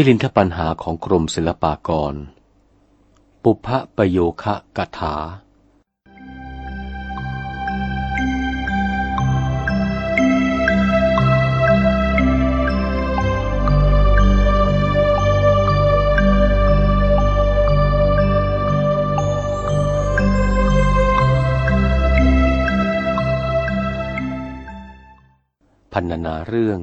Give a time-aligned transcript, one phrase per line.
[0.00, 2.14] มิลินทปัญหาของกรมศิลปากร
[3.42, 5.14] ปุพพประโยคะกถา
[25.92, 26.80] พันนาเรื่อง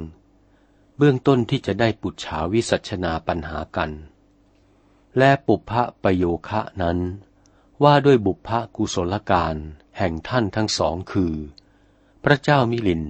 [0.97, 3.91] เบื้องต้นที่จะได้ปุจฉาวิสัชนาปัญหากัน
[5.17, 6.99] และปุพพะประโยคะนั้น
[7.83, 9.55] ว่าด้วยบุพพกุศลการ
[9.97, 11.35] แห่งท่านทั้งสองคือ
[12.23, 13.03] พระเจ้ามิลิน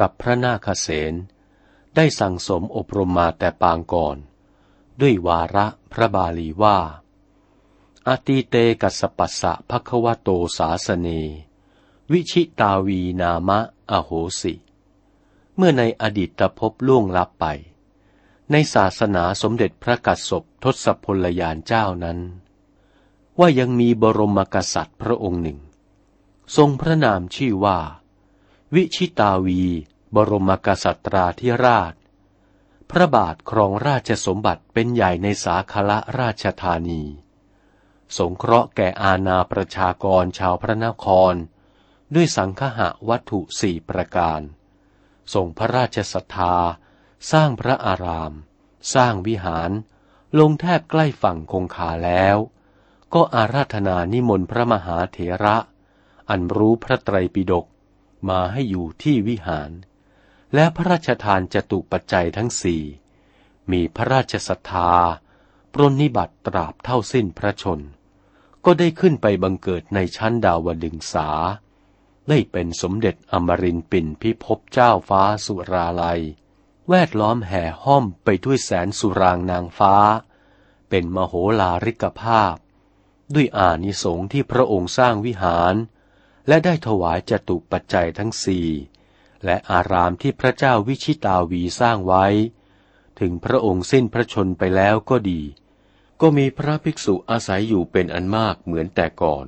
[0.00, 1.14] กับพระนาคเสน
[1.96, 4.16] ได้สั่งสมอบรมมาแต่ปางก่อน
[5.00, 6.78] ด้วยวาระพระบาลีว่า
[8.08, 11.08] อาติเตกัสปัสสะภควโตสาสเน
[12.10, 13.58] วิชิตาวีนามะ
[13.90, 14.54] อโหสิ
[15.64, 17.46] มื่อในอดีตภพล่วงลับไป
[18.50, 22.18] ในศาสนาสมเด็จพระกัสสปทศพลยานเจ้านั้น
[23.38, 25.58] ว่ายังมีบรมกษัตริย์พระองค์หนึ่ง
[26.56, 27.78] ทรงพระนามชื่อว่า
[28.74, 29.62] วิชิตาวี
[30.14, 31.94] บรมกษัตราธิราช
[32.90, 37.02] พระบาทครองราชสมบัติเป็นใหญ่ในสาคละราชธานี
[38.18, 41.34] สงเคราะห์แก่อาณาประชากรชาวพระนคร
[42.14, 44.42] ด้วยสังฆะวัตถุสี่ประการ
[45.34, 46.56] ทรงพระราชศรัทธา
[47.32, 48.32] สร้างพระอาราม
[48.94, 49.70] สร้างวิหาร
[50.40, 52.36] ลงแทบใกล้ฝั่งคงคาแล้ว
[53.14, 55.56] ก็อาราธนานิมนต์พระมหาเถระ
[56.30, 57.66] อันรู้พระไตรปิฎก
[58.28, 59.70] มาให้อยู่ที่วิหาร
[60.54, 62.82] และพระราชทานจตุปัจจัยทั้งสี่
[63.72, 64.92] มีพระราชศรัทธา
[65.72, 67.80] ปรนนิบัติตราบเท่าสิ้นพระชน
[68.64, 71.28] ก็ได้ขึ้นไปบังเกิดในชั้นดาวดึงสา
[72.28, 76.22] ได้เป็นสมเด็จอมรินปินพิภพเจ้าฟ้าสุราลัย
[76.88, 79.94] แวดล้อมแห่ห้อมไปด้วยแสนสุรางนางฟ้า
[80.88, 82.54] เป็นมโหลาริกภาพ
[83.34, 85.74] ด้วยอานิสงส์ที่พระองค์สร้างวิหาร
[86.48, 88.68] และได้ถวายจตุปัจจัยทั้งสี่
[89.44, 92.26] และอารามที่พระเจ้าวิชิตาวีสร้างไว้
[93.20, 95.40] ถึงพระองค์สิ้นพระชนไปแล้วก็ดี
[96.20, 99.46] ก็มีพระภิกษุอาศัยอยู่เป็นอันมากเหมือนแต่ก่อน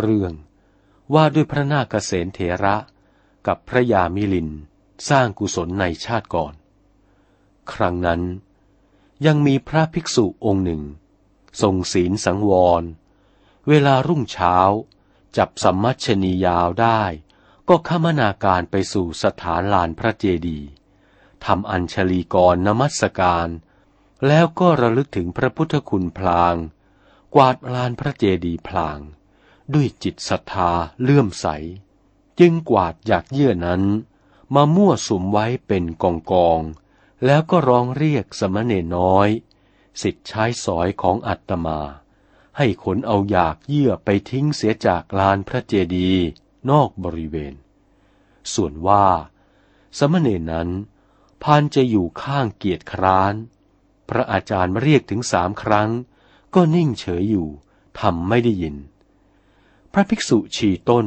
[0.00, 0.32] เรื่อง
[1.14, 2.76] ว่าด้วยพระนาคเษนเถระ
[3.46, 4.50] กับพระยามิลิน
[5.08, 6.54] สร้างกุศลในชาติก่อน
[7.72, 8.22] ครั้งนั้น
[9.26, 10.82] ยังมีพระภิกษุองค์หนึ่ง
[11.62, 12.82] ทรงศีลสังวร
[13.68, 14.56] เวลารุ่งเช้า
[15.36, 17.02] จับสัมมัชนียาวได้
[17.68, 20.68] ก็ขมนาการไปสู่สถานลานพระเจดีย์
[21.44, 23.48] ทำอัญชลีกรนมัสการ
[24.26, 26.56] แล้วก็ระลึกถึงพระพุทธคุณพลาง
[27.34, 28.98] กวาดลานพระเจดีย์พลาง
[29.74, 30.70] ด้วยจิตศรัทธา
[31.02, 31.46] เลื่อมใส
[32.40, 33.82] จึงกวาดอยากเยื่อนั้น
[34.54, 36.60] มามั่วสุมไว้เป็นกองกอง
[37.24, 39.28] แล้วก็ร้องเรียกสมณเณรน้อย
[40.02, 41.80] สิทธิ์ใช้สอยของอัตมา
[42.56, 46.26] ให้ขนเอาอยากเยื่อไปทิ้งเสียจากลานพระเจดีย์
[46.70, 47.54] นอกบริเวณ
[48.54, 49.06] ส่วนว่า
[49.98, 50.68] สมณเณรนั้น
[51.42, 53.34] พานจะอยู่ข้างเกียรติคร้าน
[54.08, 55.90] พระอาจารย์มาเรียกถึงสามครั้ง
[56.54, 57.48] ก็นิ่งเฉยอยู่
[58.00, 58.76] ทำไม่ได้ยิน
[59.96, 61.06] ระภิกษุฉีต้น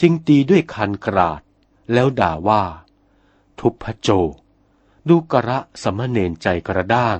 [0.00, 1.40] จึงตีด้วยคันกราด
[1.92, 2.62] แล้วด่าว่า
[3.58, 4.08] ทุพโจ
[5.08, 7.18] ดูกระสมณเณรใจกระด้าง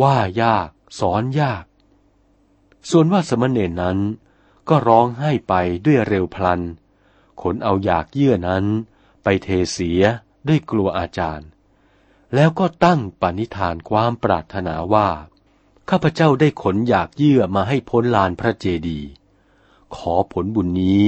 [0.00, 0.68] ว่ายาก
[0.98, 1.64] สอนยาก
[2.90, 3.98] ส่วนว่าสมณเณรนั้น
[4.68, 5.54] ก็ร้องให้ไป
[5.84, 6.60] ด้วยเร็วพลัน
[7.42, 8.64] ขนเอาอยากเยื่อนั้น
[9.22, 10.02] ไปเทเสีย
[10.48, 11.48] ด้วยกลัวอาจารย์
[12.34, 15.08] แล้วก็ตั้งปณิธานความปรารถนาว่า
[15.90, 19.10] ข้าพเจ้าได้ขนอยากเยื่อมาให้พ้นลานพระเจดีย์
[19.96, 21.04] ขอผลบุญนี้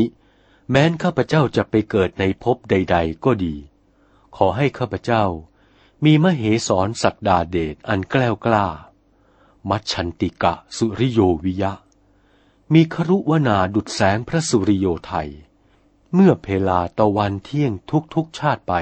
[0.70, 3.54] แม้นข้าพเจ้าจะไปเกิดในภพใด ๆ ก็ดี
[4.36, 5.24] ขอให้ข้าพเจ้า
[6.04, 8.66] มีมเหสรศักดาเดชอันแกล้วกล้า
[9.70, 11.72] มัชชันติกะสุริโยวิยะ
[12.74, 15.30] มีครุวนาดุดแสงพระสุริโยไทย
[16.14, 17.72] เมื่อเพลาตะวันเที่ยง
[18.14, 18.74] ทุกๆชาติไป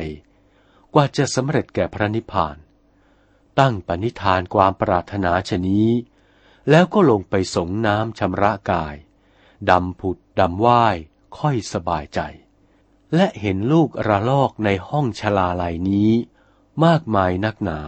[0.94, 2.56] กว่าจะสำเร็จแก่พระนิพพาน
[3.58, 5.88] ตั้งปณิธานความปรารถนาชนี้
[6.70, 8.94] แล้วก็ลงไปสงน้ำชำระกาย
[9.70, 10.96] ดำผุดดำว่าย
[11.38, 12.20] ค่อยสบายใจ
[13.14, 16.10] และเห็นลูกระลอกในห้องชลาลัยนี้
[16.84, 17.80] มากมายนักหนา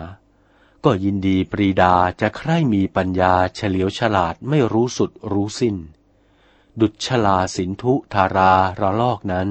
[0.85, 5.77] ก็ยินดีปรีดาจะใคร่มีปัญญาเฉลียวฉลาดไม่รู้สุดรู้สิ้น
[6.81, 9.51] ดุจชลาสินทุธาราระลอกนั้น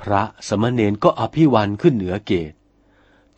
[0.00, 2.52] พระสมณเณรก็อภิวันขึ้นเหนือเกต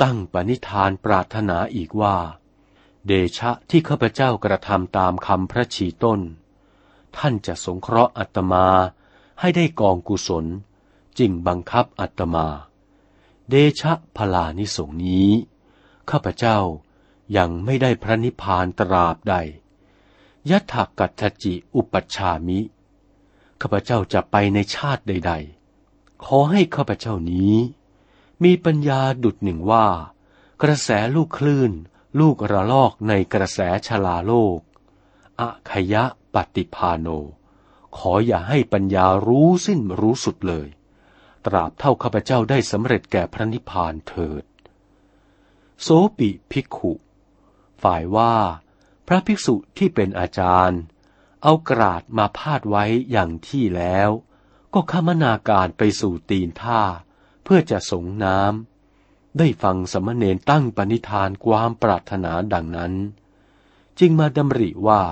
[0.03, 2.17] ตั้งปณิธานปรารถนาอีกว่า
[3.07, 6.21] เดชะที่ข้าพเจ้ากระทำตามคำพระชีต้น
[7.19, 8.67] ท่านจะสงเคราะห์อัตมา
[9.41, 10.45] ให้ได้กองกุศล
[11.19, 12.47] จึงบังคับอัตมา
[13.49, 15.31] เดชะพลานิสงนี้
[16.11, 16.59] ข้าพเจ้า
[17.37, 19.35] ยังไม่ได้พระนิพพานตราบใด
[20.51, 22.61] ยัตถกัตจิอุปัชฌามิ
[23.61, 25.33] ข้าพเจ้าจะไปในชาติใด
[25.79, 27.57] ๆ ขอให้ข้าพเจ้านี้
[28.43, 29.87] มีปัญญาดุดหนึ่งว่า
[30.63, 31.73] กระแสลูกคลื่น
[32.19, 34.59] ลูกระลอกในกระแสชลาโลก
[35.41, 37.09] อะขยะ ปฏิพาโน
[37.97, 40.69] ขออย่าให้ปัญญารู้สิ้นรู้สุดเลย
[41.47, 44.45] ตราบเท่าข้าพเจ้าได้สำเร็จแก่พระนิพพานเถิด
[45.83, 45.89] โส
[46.19, 46.93] ปิภิกขุ
[47.83, 48.35] ฝ่ายว่า
[49.07, 50.81] พระภิกษุที่เป็นอาจารย์
[51.43, 54.11] เอากราดมาพาดไว้อย่างที่แล้ว
[54.75, 56.83] ก็ขมนาการไปสู่ตีนท่า
[57.45, 62.93] เพื่อจะสงน้ำได้ฟังสมณเณรตั้งปณิธานความปรารถนาดังนั้น
[63.99, 65.03] จึงมาดำริว่า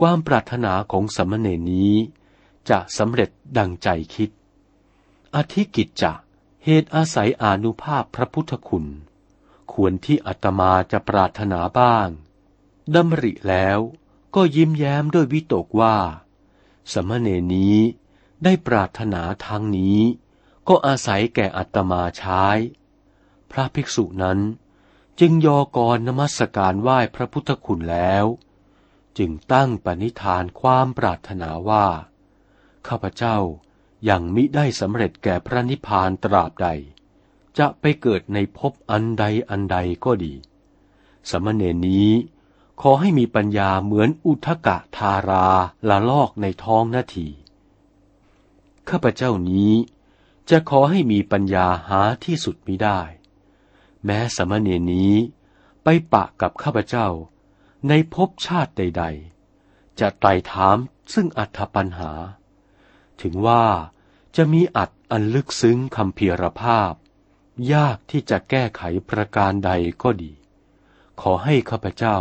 [0.00, 1.94] ความปรารถนาของสมณเณรนี้
[2.70, 4.30] จะสำเร็จดังใจคิด
[5.34, 6.12] อธิกิจจะ
[6.64, 8.86] เหตุอาศัยอนุภาพพระพุทธคุณ
[9.72, 12.08] ควรที่อาตมาจะปรารถนาบ้าง
[12.94, 13.78] ดำริแล้ว
[14.34, 15.96] ก็ยิ้มแย้มด้วยวิตกว่า
[16.92, 17.78] สมณเณรนี้
[18.44, 20.00] ได้ปรารถนาทางนี้
[20.68, 22.46] ก็อาศัยแก่อัตมาใช้
[23.50, 24.38] พระภิกษุนั้น
[25.20, 28.24] จึงยอกรนมัสการไหว้พระพุทธคุณแล้ว
[29.18, 31.86] จึงตั้งปณิธานความปรารถนาว่า
[32.88, 33.36] ข้าพเจ้า
[34.08, 36.68] ยังมิได้สำเร็จแก่พระนิพพานตราบใด
[37.58, 40.34] จะไปเกิดในภพอันใดอันใดก็ดี
[41.30, 42.10] สมณเณรนี้
[42.80, 45.48] ขอให้มีปัญญาเหมือนอุทกะทารา
[45.88, 47.28] ละลอกในท้องนาที
[48.88, 49.72] ข้าพเจ้านี้
[50.50, 53.00] จะขอให้มีปัญญาหาที่สุดมิได้
[54.04, 55.14] แม้สมณเณรนี้
[55.82, 57.06] ไปปะกับข้าพเจ้า
[57.88, 59.04] ในภพชาติใด
[59.52, 60.76] ๆ จะไต่ถาม
[61.12, 62.12] ซึ่งอัธปัญหา
[63.22, 63.64] ถึงว่า
[64.36, 66.92] จะมีอัดอันลึกซึ้งคำเพียรภาพ
[67.72, 69.70] ยากที่จะแก้ไขประการใด
[70.02, 70.32] ก็ดี
[71.20, 72.18] ขอให้ข้าพเจ้า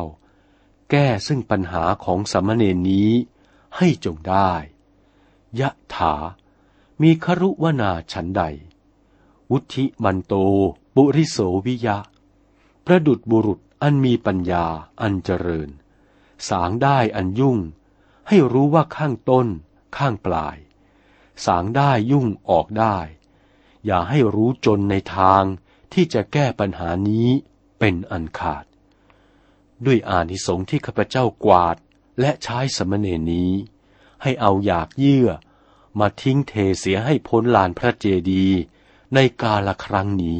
[0.92, 3.10] แก้ซึ่งปัญหาของสมณเณรนี้
[3.78, 4.52] ให้จงได้
[5.60, 6.14] ยะถา
[7.02, 8.44] มีครุวนาฉันใด
[9.52, 10.34] วุธิมันโต
[10.96, 11.98] บุริโสวิยะ
[12.86, 14.66] ประดุดบุรุษ อันมีปัญญา
[15.02, 15.70] อันเจริญ
[16.50, 17.58] สางได้อันยุ่ง
[18.28, 19.48] ให้รู้ว่าข้างต้น
[19.98, 20.58] ข้างปลาย
[21.46, 22.98] สางได้ยุ่งออกได้
[23.86, 25.44] อย่าให้รู้จนในทาง
[25.94, 27.30] ที่จะแก้ปัญหานี้
[27.80, 28.66] เป็นอันขาด
[29.86, 31.78] ด้วยอานิสงส์ที่ข้าพเจ้ากวาด
[32.20, 33.52] และใช้สมณเณรนี้
[34.22, 35.30] ให้เอาอยากเยื่อ
[36.00, 38.46] มาทิ้งเทเสียให้พ้นลานพระเจดี
[39.14, 40.40] ในกาละครั้งนี้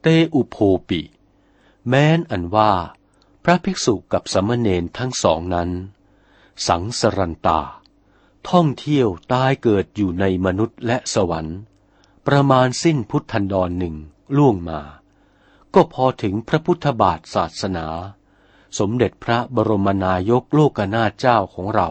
[0.00, 0.56] เตอุโพ
[0.88, 1.00] ปิ
[1.88, 2.72] แม้นอันว่า
[3.44, 5.70] พระภิกษุกับสมณเณรทั้งสองนั้น
[6.66, 7.60] สังสรันตา
[8.50, 11.58] ท่องเที่ยวตายเกิดอยู่ในมนุษย์และสวรรค์
[12.26, 13.96] ประมาณสิ้นพุทธันดรหนึ่ง
[14.36, 14.80] ล่วงมา
[15.74, 17.86] ก็พอถึงพระพุทธบาทศาสนา
[18.78, 21.88] สมเด็จพระบรมนายกโลกนาถเจ้าของเรา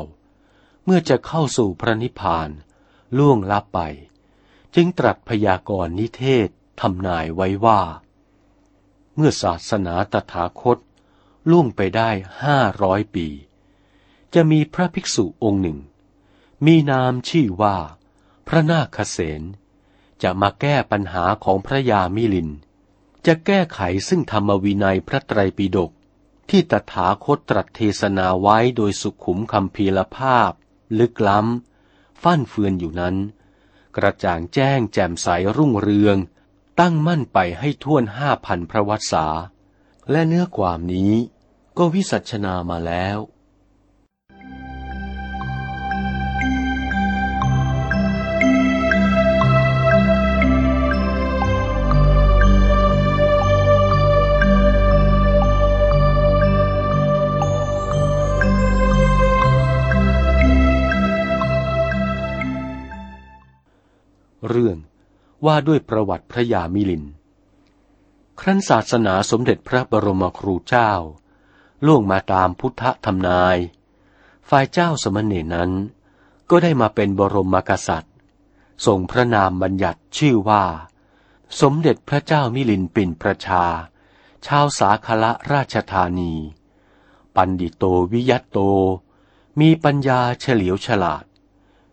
[0.84, 2.50] เมื่อจะเข้าสู่พระนิพพาน
[3.18, 3.80] ล่วงลับไป
[4.76, 6.50] จึงตรัสพยากรณ์นิเทศ
[6.82, 7.82] ทำนายไว้ว่า
[9.18, 10.78] เมื่อศาสนาตถาคต
[11.52, 12.10] ล่วงไปได้
[12.44, 13.28] ห้าร้อยปี
[14.34, 15.78] จะมีพระภิกษุองค์หนึ่ง
[16.66, 17.78] มีนามชื่อว่า
[18.48, 19.42] พระนาคเษน
[20.24, 22.50] จะมาแก้ปัญหาของพระยามิลิน
[23.26, 25.92] จะแก้ไขซึ่งธรรมวินัยพระไตรปิฎก
[26.50, 30.52] ที่ตถาคตตรัสเทศนาไว้โดยสุขุมคำพีลภาพ
[31.00, 33.16] ลึกล้ำ ฟั่นเฟือนอยู่นั้น
[33.96, 36.18] กระจ่างแจ้งแจ่มใสรุ่งเรือง
[36.80, 39.26] ตั้งมั่นไปให้ท่วนห้าพันพระวัษา
[40.12, 41.14] และเนื้อความนี้
[41.78, 43.18] ก็วิสัชนามาแล้ว
[64.50, 64.78] เรื่อง
[65.46, 67.04] ว่าด้วยประวัติพระยามิลิน
[68.40, 70.92] ครั้นศาสนาสมเด็จพระบรมครูเจ้า
[71.86, 73.58] ล่วงมาตามพุทธธรรมนาย
[74.50, 75.72] ฝ่ายเจ้าสมณเณรนั้น
[76.50, 78.14] ก็ได้มาเป็นบรมกษัตริย์
[78.86, 80.64] ทรงพระนามบัญญัติชื่อว่า
[81.62, 83.64] สมเด็จพระเจ้ามิลินปินประชา
[84.46, 86.34] ชาวสาคละราชธานี
[87.36, 88.58] ปันดิโตวิยัตโต
[89.60, 91.24] มีปัญญาเฉลียวฉลาด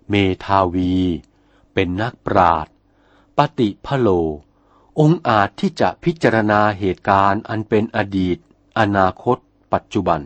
[0.09, 0.93] เมทาวี
[1.73, 2.67] เป็นนักปราด
[3.39, 4.09] ปฏิพโล
[5.01, 8.39] องค์อาจที่จะพิจารณาเหตุการณ์อันเป็นอดีต
[8.79, 9.39] อนาคต
[9.73, 10.21] ปัจจุบัน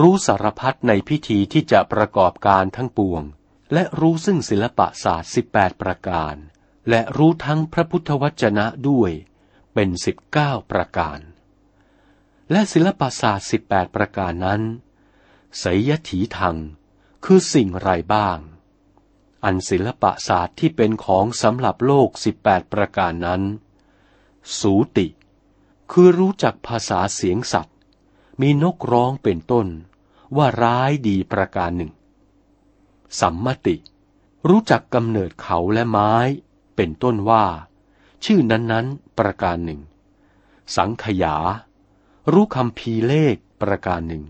[0.00, 3.22] รู้สารพัดในพิธีที่จะประกอบการทั้งปวง
[3.72, 6.34] และรู้ซึ่งศิลปศาสตร์สิบแปดประการ
[6.88, 9.12] และรู้ทั้งพระพุทธวจนะด้วย
[9.74, 11.20] เป็นสิบเก้าประการ
[12.50, 14.62] และศิลปศาสตร์สิบแปดประการนั้น
[15.58, 16.56] ไสยถีทัง
[17.24, 18.38] คือสิ่งไรบ้าง
[19.44, 23.42] อันศิลปศาสตร์ที่เป็นของสำหรับโลกสิบแปดประการนั้น
[24.58, 25.06] สูติ
[25.92, 27.76] คือรู้จักภาษาเสียงสัตว์
[28.40, 29.66] มีนกร้องเป็นต้น
[30.36, 31.92] ว่าร้ายดีประการหนึ่ง
[33.20, 33.76] สัมมติ
[34.48, 36.14] รู้จักกำเนิดเขาและไม้
[36.76, 37.44] เป็นต้นว่า
[38.24, 39.80] ชื่อนั้นๆ ประการหนึ่ง
[40.76, 41.36] สังขยา
[42.32, 44.24] รู้คำพีเลขประการหนึ่ง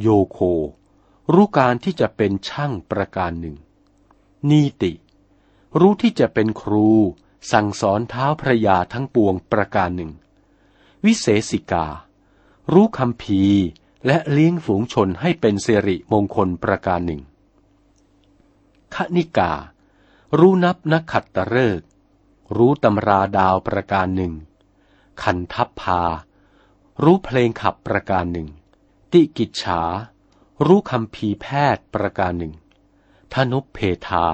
[0.00, 0.38] โยโค
[1.32, 3.56] รู้การที่จะเป็นช่างประการหนึ่ง
[4.50, 4.92] นีติ
[5.80, 6.88] รู้ที่จะเป็นครู
[7.52, 10.10] สั่งสอนเท้าพระยาทั้งปวงประการหนึ่ง
[11.04, 11.86] วิเศษิกา
[12.72, 13.42] รู้คำพี
[14.06, 17.20] และเลี้ยงฝูงชนให้เป็นเสริมงคลประการหนึ่ง
[18.94, 19.52] คณิกา
[20.38, 21.80] รู้นับนักขัดตะเริก
[22.56, 24.32] รู้ตำราดาวประการหนึ่ง
[25.22, 26.02] คันทัพพา
[27.02, 28.48] รู้เพลงขับประการหนึ่ง
[29.12, 29.82] ติกิจฉา
[30.66, 32.52] รู้คำพีแพทย์ประการหนึ่ง
[33.34, 34.26] ธนุเพทา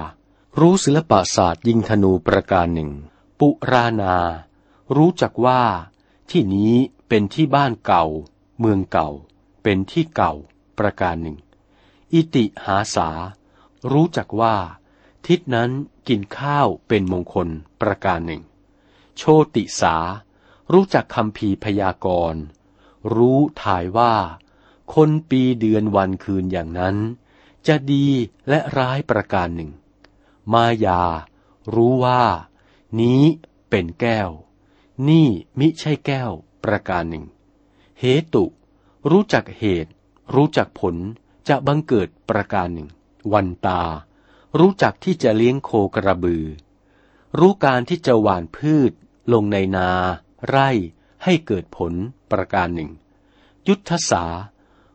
[0.59, 2.91] รู้ศิลปศาสตร์ยิงธนูประการหนึ่ง
[3.39, 4.17] ปุรานา
[4.97, 5.63] รู้จักว่า
[6.31, 6.75] ที่นี้
[7.09, 8.05] เป็นที่บ้านเก่า
[8.59, 9.11] เมืองเก่า
[9.63, 10.33] เป็นที่เก่า
[10.79, 11.37] ประการหนึ่ง
[12.13, 13.09] อิติหาสา
[13.93, 14.57] รู้จักว่า
[15.27, 15.71] ทิศนั้น
[16.09, 17.49] กินข้าวเป็นมงคล
[17.81, 18.43] ประการหนึ่ง
[19.17, 19.23] โช
[19.55, 19.97] ติสา
[20.73, 22.35] รู้จักคำพีพยากร
[23.15, 24.15] รู้ถ่ายว่า
[24.95, 26.97] คนปีเดือนวันคืนอย่างนั้น
[27.69, 28.07] จะดี
[28.49, 29.71] และร้ายประการหนึ่ง
[30.53, 31.03] มายา
[31.75, 32.23] รู้ว่า
[33.01, 33.23] นี้
[33.71, 34.31] เป็นแก้ว
[35.09, 36.31] นี่มิใช่แก้ว
[36.65, 37.25] ประการหนึ่ง
[38.01, 38.05] เห
[38.35, 38.45] ตุ
[39.11, 39.93] รู้จักเหตุ
[40.35, 40.97] รู้จักผล
[41.49, 42.89] จะบังเกิดประการหนึ่ง
[43.33, 43.83] วันตา
[44.59, 46.45] รู้จักที่จะเลี้ยงโคกระบือ
[47.39, 48.93] รู้การที่จะหว่านพืช
[49.33, 49.91] ลงในนา
[50.49, 50.71] ไร่
[51.25, 51.93] ให้เกิดผล
[52.31, 52.91] ประการหนึ่ง
[53.69, 54.31] ยุทธศาส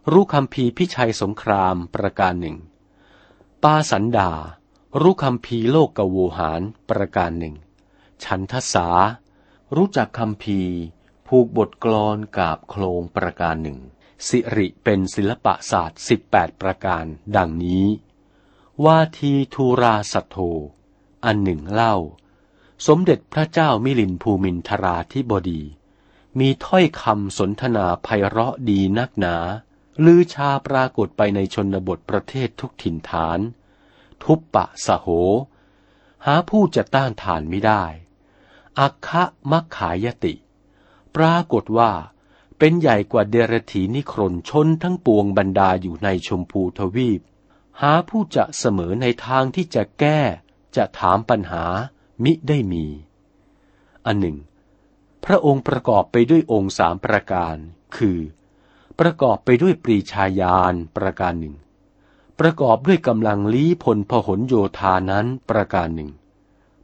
[0.10, 2.58] รู้คำพีพิชัยสงครามประการหนึ่ง
[3.64, 4.32] ปาสันดา
[5.02, 7.56] รู้คำพีโลกกโวหารประการหนึ่ง
[8.24, 8.88] ฉันทสา
[9.76, 10.60] รู้จักคำพี
[11.28, 13.80] ผูกบทกลอนกาบโคลงประการหนึ่ง
[14.28, 17.06] สิริเป็นศิลปศาสตร์สิบแปดประการ
[17.38, 17.86] ดังนี้
[18.86, 20.38] ว่าทีทูราสัตโธ
[21.26, 21.96] อันหนึ่งเล่า
[22.88, 25.62] สมเด็จพระเจ้ามิลินภูมินทราธิบดี
[26.40, 29.36] มีถ้อยคำสนทนาไพเราะดีนักหนา
[30.06, 33.40] ลือชาปรากฏไปในชนบทประเทศทุกถิ่นฐาน
[34.24, 35.08] ทุบปะสะโห
[36.26, 37.84] หาผู้จะต้านทานไม่ได้
[38.80, 40.34] อัคคะมักขายติ
[41.16, 41.92] ปรากฏว่า
[42.58, 47.22] เป็นใหญ่กว่าเดรถีนิครนชนทั้งปวงบรรดาอยู่ในชมพูทวีป
[47.82, 50.20] หาผู้จะเสมอในทางที่จะแก้
[50.76, 51.66] จะถามปัญหา
[52.24, 52.86] มิได้มี
[54.06, 54.38] อันหนึ่ง
[55.26, 57.56] พระองค์ประกอบไปด้วยองค์สามประการ
[57.98, 58.18] คือ
[59.06, 61.56] ประกอบไปด้วยปรีชาญาณประการหนึ่ง
[62.40, 66.12] ประกอบด้วยกำลังลี้พลพหนโยธานั้นประการหนึ่ง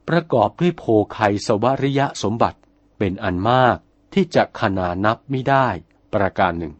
[0.07, 2.59] ประกอบด้วยโพไคสวริยะสมบัติ
[2.97, 3.77] เป็นอันมาก
[4.13, 5.67] ที่จะขนานับไม่ได้
[6.13, 6.73] ประการหนึ่ง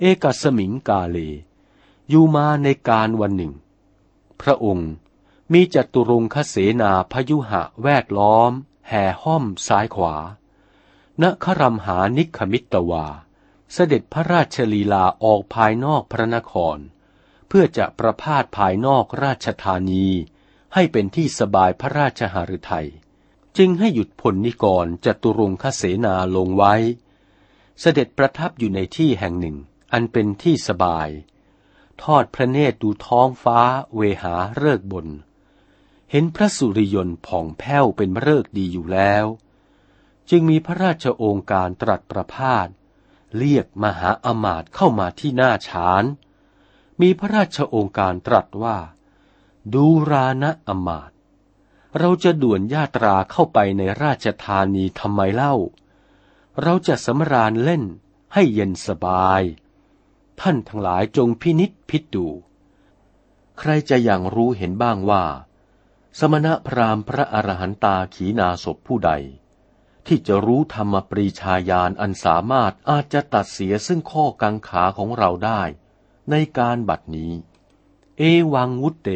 [0.00, 1.18] เอกสมิงกาเล
[2.08, 3.52] อยู่มาในการวันหนึ่ง
[4.40, 4.90] พระองค์
[5.52, 8.50] มีจัตุรงคเสนาพยุหะแวดล้อม
[8.88, 10.14] แห่ห้อมซ้ายขวา
[11.22, 13.06] ณครัมหานิคมิตวา
[13.74, 16.78] เสด็จพระราชลีลาออกภายนอกพระนคร
[17.48, 20.06] เพื่อจะประพาสภายนอกราชธานี
[20.74, 22.88] ให้เป็นที่สบายพระราชหฤทัย
[23.58, 26.74] จึงให้หยุดพลนิกรจตุรงคเสนาลงไว้
[27.80, 29.56] เสด็จประทับอยู่ในที่แห่งหนึ่ง
[29.92, 31.08] อันเป็นที่สบาย
[32.02, 33.60] ทอดพระเนตรดูท้องฟ้า
[33.96, 35.06] เวหาเลิกบน
[36.10, 39.24] เห็นพระสุริยนต์ผ่องแผ้วเป็นเลิกดีอยู่แล้ว
[40.30, 42.68] จึงมีพระราชโองการตรัสประพาส
[43.36, 46.04] เรียกมหาอมาตย์เข้ามาที่หน้าฉาน
[47.00, 48.78] มีพระราชโอการตรัสว่า
[49.74, 51.16] ดูรานะอมาตย์
[51.98, 55.54] เราจะด่วนญาตราเข้าไปในราชธานีทำไมเล่า
[56.62, 57.84] เราจะสำราญเล่น
[58.34, 59.42] ให้เย็นสบาย
[60.40, 62.28] ท่านทั้งหลายจงพินิษพิจดู
[63.58, 65.24] ใครจะอย่างรู้เห็นบ้างว่า
[66.18, 69.10] สมณะพราหมณ์พระอรหันตาขีนาศพผู้ใด
[70.06, 75.62] ที่จะรู้ธรรมปรีชาญาณอันสามารถอาจจะตัดเสียซึ่งข้อกังขาของเราได้
[76.30, 77.32] ในการบัดนี้
[78.18, 78.22] เอ
[78.54, 79.08] วังวุตเต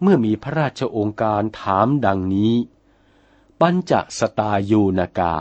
[0.00, 2.54] เมื่อมีพระราชองค์การถามดังนี้
[3.60, 5.34] ปัญจสตายูนากา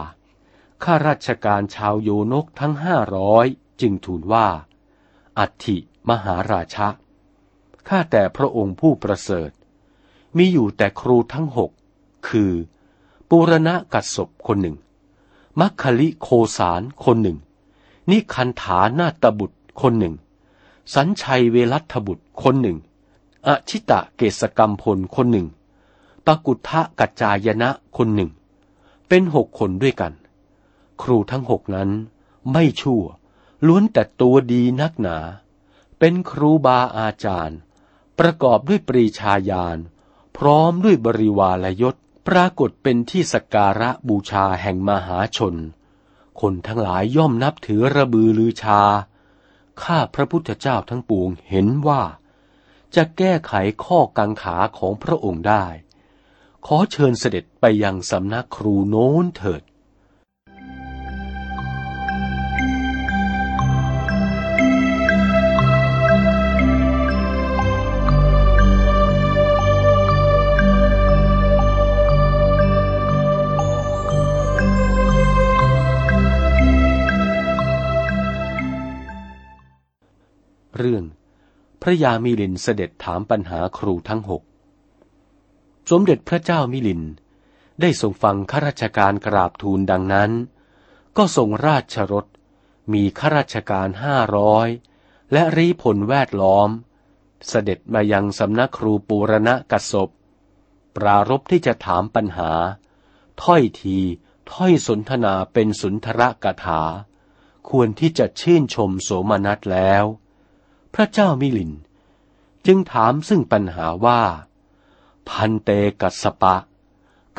[0.84, 3.46] ข้าราชการชาวโยนกทั้งห้าร้อย
[3.82, 4.48] จึงทูลว่า
[5.40, 5.78] อัฐิ
[6.10, 6.88] มหาราชะ
[7.88, 9.52] ข้าแต่พระองค์ผู้ประเสริฐ
[10.38, 11.72] มีอยู่แต่ครูทั้งหก
[12.30, 12.54] คือ
[13.30, 14.76] ปุรณะกัดศพคนหนึ่ง
[15.60, 17.38] มัคคลิโคสารคนหนึ่ง
[18.10, 20.16] นิคันฐานาตบุตรคนหนึ่ง
[20.96, 22.78] สัญชัยเวรัตบุตรคนหนึ่ง
[23.48, 25.48] อชิตะเกษกรรมพลคนหนึ่ง
[26.26, 28.32] ปกุทะกัจจายนะคนหนึ่ง
[29.08, 30.14] เป็นหกคนด้วยกัน
[31.02, 31.90] ครูทั้งหกนั้น
[32.52, 33.04] ไม่ชั่ว
[33.66, 35.18] ล้วนแต่ตัวดีนักหนา
[36.00, 37.60] เป็นครูบาอาจารย์
[38.20, 39.78] ประกอบด้วยปรีชาญาณ
[40.38, 41.96] พร้อมด้วยบริวารยศ
[42.28, 45.56] ปรากฏเป็นที่สกการะบูชาแห่งมหาชน
[46.42, 48.82] คนทั้งหลายย่อมนับถือระบือลือชา
[49.84, 52.04] ข้าพระพุทธเจ้าทั้งปวงเห็นว่า
[52.96, 53.54] จะแก้ไข
[53.86, 55.66] ข้อกังขาของพระองค์ได้
[56.66, 59.62] ขอเชิญเสด็จไปยังสำนักครูโน้นเถิด
[80.78, 81.04] เรื่อง
[81.82, 84.42] พระยามิลินเสด็จถามปัญหาครูทั้งหก
[85.90, 87.02] สมเด็จพระเจ้ามิลิน
[87.82, 90.32] ได้ทรงฟังข้าราชการกราบทูลดังนั้น
[91.18, 92.26] ก็ทรงราชรถ
[92.94, 94.68] มีข้าราชการห้าร้อย
[95.32, 96.70] และรีพลแวดล้อม
[97.48, 100.10] เสด็จมายังสำนักครูปูรณะกศพ
[100.96, 102.52] ปรารบที่จะถามปัญหา
[103.44, 103.98] ถ้อยที
[104.54, 106.82] ถ้อยสนทนาเป็นสุนทรกถา
[107.70, 110.04] ควรที่จะชื่นชมโสมนัสแล้ว
[110.93, 111.71] พระเจ้ามิลิน
[112.65, 114.21] จึงถามซึ่งปัญหาว่า
[115.30, 115.69] พันเต
[116.02, 116.56] กัสปะ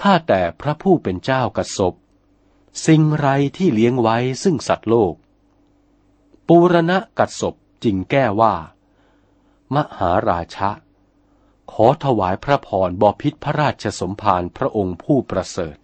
[0.01, 1.95] ข้าแต่พระผู้เป็นเจ้ากัสบ
[2.87, 5.15] สิ่งไรที่เลี้ยงไว้ซึ่งสัตว์โลก
[6.49, 8.55] ปูรณะกัสบจึงแก้ว่า
[9.75, 10.71] มหาราชะ
[11.73, 15.77] ขอถวายพระพรบพิษพระราชสมภารพระองค์ผู้ประเสริฐ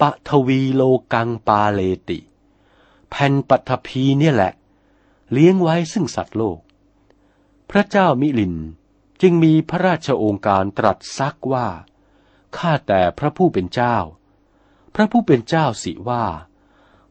[0.00, 2.18] ปะทวีโลกังปาเลติ
[3.10, 4.52] แผ่นปัทภีเนี่ยแหละ
[5.32, 6.58] เลี้ยงไว้ซึ่งสัตว์โลก
[7.70, 8.54] พระเจ้ามิลิน
[9.22, 11.68] จึงมีพระราชโองการตรัสซักว่า
[12.56, 13.96] ข้าแต่พระผู้เป็นเจ้า
[14.94, 16.24] พระผู้เป็นเจ้าสิว่า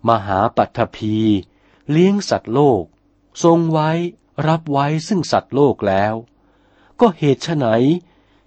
[0.09, 1.17] มหาปัทภี
[1.91, 2.83] เลี้ยงสัตว์โลก
[3.43, 3.91] ทรงไว้
[4.47, 6.13] รับไว้ซึ่งสัตว์โลกแล้ว
[6.99, 7.65] ก็เหตุไฉน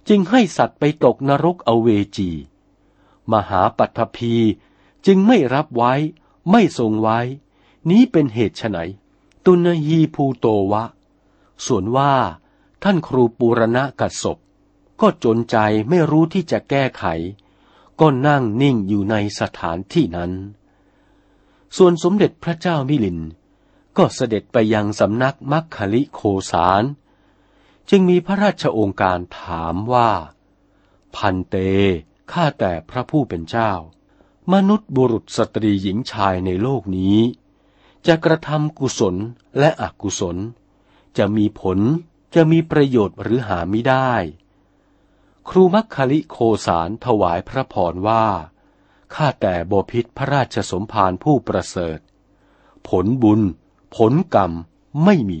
[0.09, 2.31] จึงให้สัตว์ไปตกนรกอเวจี
[3.33, 4.35] มหาปัทภี
[5.05, 5.93] จึงไม่รับไว้
[6.51, 7.19] ไม่ทรงไว้
[7.89, 8.77] นี้เป็นเหตุไฉน
[9.45, 10.83] ตุนฮีภูโตวะ
[11.65, 12.13] ส่วนว่า
[12.83, 14.37] ท่านครูปูรณะกัดศพ
[15.01, 15.57] ก็จนใจ
[15.89, 17.05] ไม่รู้ที่จะแก้ไข
[17.99, 20.31] ก็นั่งนิ่งอยู่ในสถานที่นั้น
[21.77, 23.19] ส่วนสมเด็จพระเจ้ามิลิน
[23.97, 26.19] ก็เสด็จไปยังสำนักมัคคลิโค
[26.51, 26.83] สาร
[27.89, 30.11] จึงมีพระราชโองการถามว่า
[31.15, 31.55] พันเต
[32.31, 33.71] ข้าแต่พระผู้เป็นเจ้า
[34.53, 37.17] มนุษย์บุรุษสตรีหญิงชายในโลกนี้
[38.07, 39.15] จะกระทำกุศล
[39.59, 40.37] และอกุศล
[41.17, 41.79] จะมีผล
[42.35, 44.13] จะมีประโยชน์หรือหาไม่ได้
[45.49, 48.25] ครูมัคคลิโคสารถวายพระพรว่า
[49.13, 51.99] ข้าแต่บพิษพระราชสมภารผู้ประเสริฐ
[52.87, 53.41] ผลบุญ
[53.95, 54.51] ผลกรรม
[55.03, 55.39] ไม่มี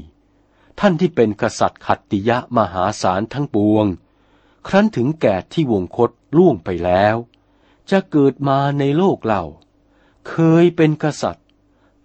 [0.79, 3.85] ท่านที่เป็นกษัตริย์ขัตติยะมหาศาลทั้งปวง
[4.67, 7.15] ครั้นถึงแก่ที่วงคตล่วงไปแล้ว
[7.91, 9.43] จะเกิดมาในโลกเรา
[10.29, 11.45] เคยเป็นกษัตริย์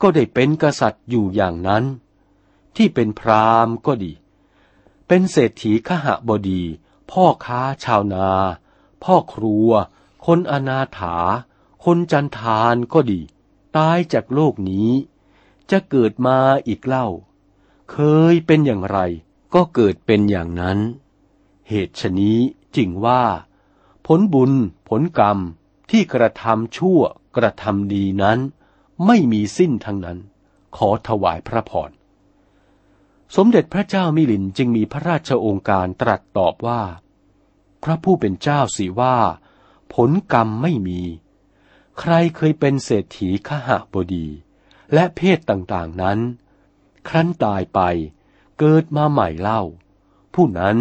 [0.00, 1.84] ก็ได้เป็นกษัตริย์อยู่อย่างนั้น
[2.76, 4.12] ที่เป็นพราหมณ์ก็ดี
[5.06, 6.62] เป็นเศรษฐีขหบดี
[7.10, 8.28] พ่อค้าชาวนา
[9.04, 9.70] พ่อครัว
[10.26, 11.16] คนอนาถา
[11.84, 13.20] คนจันทานก็ดี
[13.76, 14.90] ตายจากโลกนี้
[15.70, 17.08] จะเกิดมาอีกเล่า
[17.90, 17.96] เค
[18.32, 18.98] ยเป็นอย่างไร
[19.54, 20.78] ก็เกิดเป็นอย่างนั้น
[21.68, 22.38] เหตุชนี้
[22.76, 23.22] จึงว่า
[24.06, 24.52] ผลบุญ
[24.88, 25.38] ผลกรรม
[25.90, 27.00] ที่กระทำชั่ว
[27.36, 28.38] กระทำดีนั้น
[29.06, 30.18] ไม่มีสิ้นทั้งนั้น
[30.76, 31.90] ขอถวายพระพร
[33.36, 36.82] สมเด็จพระเจ้ามิลินจึงมีพระราชโองการตรัสตอบว่า
[37.82, 39.16] พระผู้เป็นเจ้าสิว่า
[39.94, 41.00] ผลกรรมไม่มี
[42.00, 44.26] ใครเคยเป็นเศรษฐีขหบดี
[44.92, 46.18] และเพศต่างๆนั้น
[47.08, 47.80] ครั้นตายไป
[48.58, 49.62] เกิดมาใหม่เล่า
[50.34, 50.76] ผู้นั้น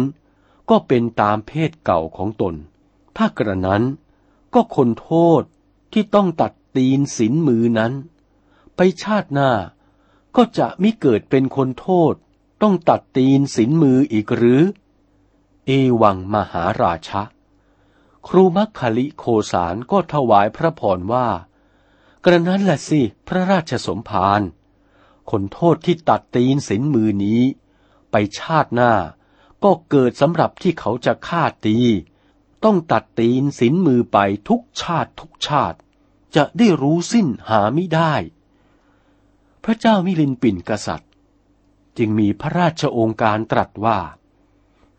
[0.70, 2.54] ก็เป็นตามเพศเก่าของตน
[3.16, 3.82] ถ้ากระนั้น
[4.54, 5.10] ก็คนโท
[5.40, 5.42] ษ
[5.92, 7.92] ที่ต้องตัดตีนสินมือนั้น
[8.76, 9.50] ไปชาติหน้า
[10.36, 12.14] ก็จะมิเกิดเป็นคนโทษ
[12.62, 14.62] ต้องตัดตีนสินมืออีกหรือ
[15.66, 15.70] เอ
[16.02, 17.22] วังมหาราชะ
[18.26, 21.28] ครูมัคคลิโคสารก็ถวายพระพรว่า
[22.24, 24.42] กระนั้นแหละสิพระราชสมภาร
[25.30, 27.42] คนโทษที่ตัดตีนสินมือนี้
[28.10, 28.92] ไปชาติหน้า
[29.64, 31.76] ก็เกิดสำหรับที่เขาจะฆ่าตี
[32.64, 35.78] ต้องตัดตีนสินมือไปทุกชาติทุกชาติ
[36.36, 38.14] จะได้รู้สิ้นหาไม่ได้
[39.64, 41.11] พระเจ้ามิลินปินกษัตริย์
[41.98, 43.98] จึงมีพระราชโองการตรัสว่า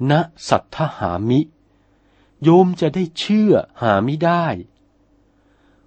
[0.10, 0.12] ณ
[0.50, 1.42] สัทธหามิ
[2.44, 4.46] โยมจะได้เชื่อหาไม่ได้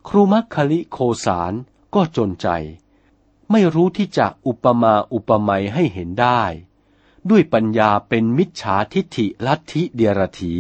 [0.09, 1.53] ครูมัคคลิโคสาร
[1.95, 2.49] ก็จนใจ
[3.51, 6.42] ไม่รู้ที่จะอุปมาอุปไมยให้เห็นได้
[7.31, 10.55] ด้วยปัญญาเป็นมิจฉาทิฏฐิลัทธิเดียรถี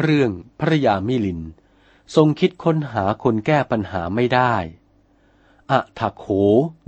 [0.00, 1.40] เรื่องพระยามิลิน
[2.14, 4.54] ทรงคิดค้นหาคนแก้ปัญหาไม่ได้
[5.70, 6.24] อะทะโข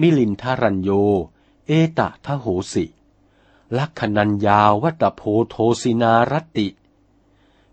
[0.00, 0.90] มิลินทารัญโย
[1.66, 2.84] เอตะทะโหสิ
[3.78, 6.68] ลักขณัญญาวัตโพโทสินารติ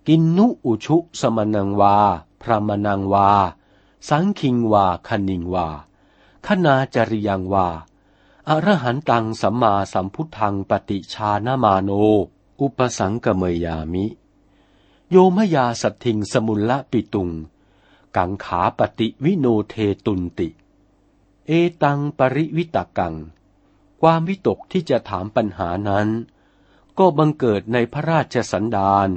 [0.08, 1.97] กินนุอุชุสมนังวา
[2.41, 3.30] พระมนังวา
[4.10, 5.67] สังคิงวาคณิงวา
[6.45, 7.67] คณาจริยังวา
[8.47, 11.89] อรหันตังสัมมาสัมพุทธังปฏิชานามาโน
[12.60, 14.06] อุปสังกเมยามิ
[15.12, 17.30] โยมยาสัตถิงสมุลละปิตุง
[18.17, 20.50] กังขาปฏิวิโนเทตุนติ
[21.48, 21.52] เอ
[21.84, 23.15] ตังปริวิตกัง
[24.02, 26.08] ความวิตกที่จะถามปัญหานั้น
[26.98, 29.10] ก็บังเกิดในพระราชสันดาน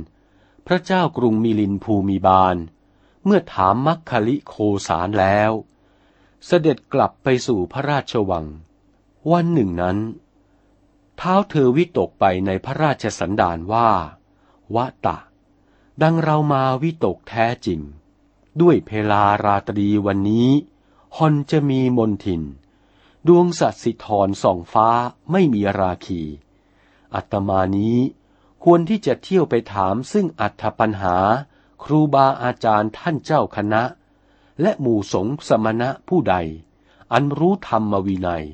[0.67, 2.57] พระเจ้ากรุงมิลินภูมิบาล
[3.25, 4.55] เมื่อถามมัคคลิโค
[4.89, 5.53] สารแล้ว
[6.47, 8.47] เสด็จกลับไปสู่พระราชวัง
[9.31, 9.99] วันหนึ่งนั้น
[11.17, 13.91] เท้าเธอวิตกไปในพระราชสันดานว่า
[14.77, 15.19] วะตะ
[16.01, 17.81] ดังเรามาวิตกแท้จริง
[18.61, 20.49] ด้วยเพลาราตรีวันนี้
[21.17, 22.43] ฮอนจะมีมนทิน
[23.27, 24.89] ดวงสัตสิธรส่องฟ้า
[25.31, 26.23] ไม่มีราคี
[27.15, 27.99] อัตมานี้
[28.65, 31.17] ควรที่จะเที่ยวไปถามซึ่งอัธปัญหา
[31.83, 33.83] ครูบาอาจารย์ท่านเจ้าคณะ
[34.61, 36.37] และหมู่สงสมณะผู้ใด
[37.13, 38.45] อันรู้ธรรมวินัย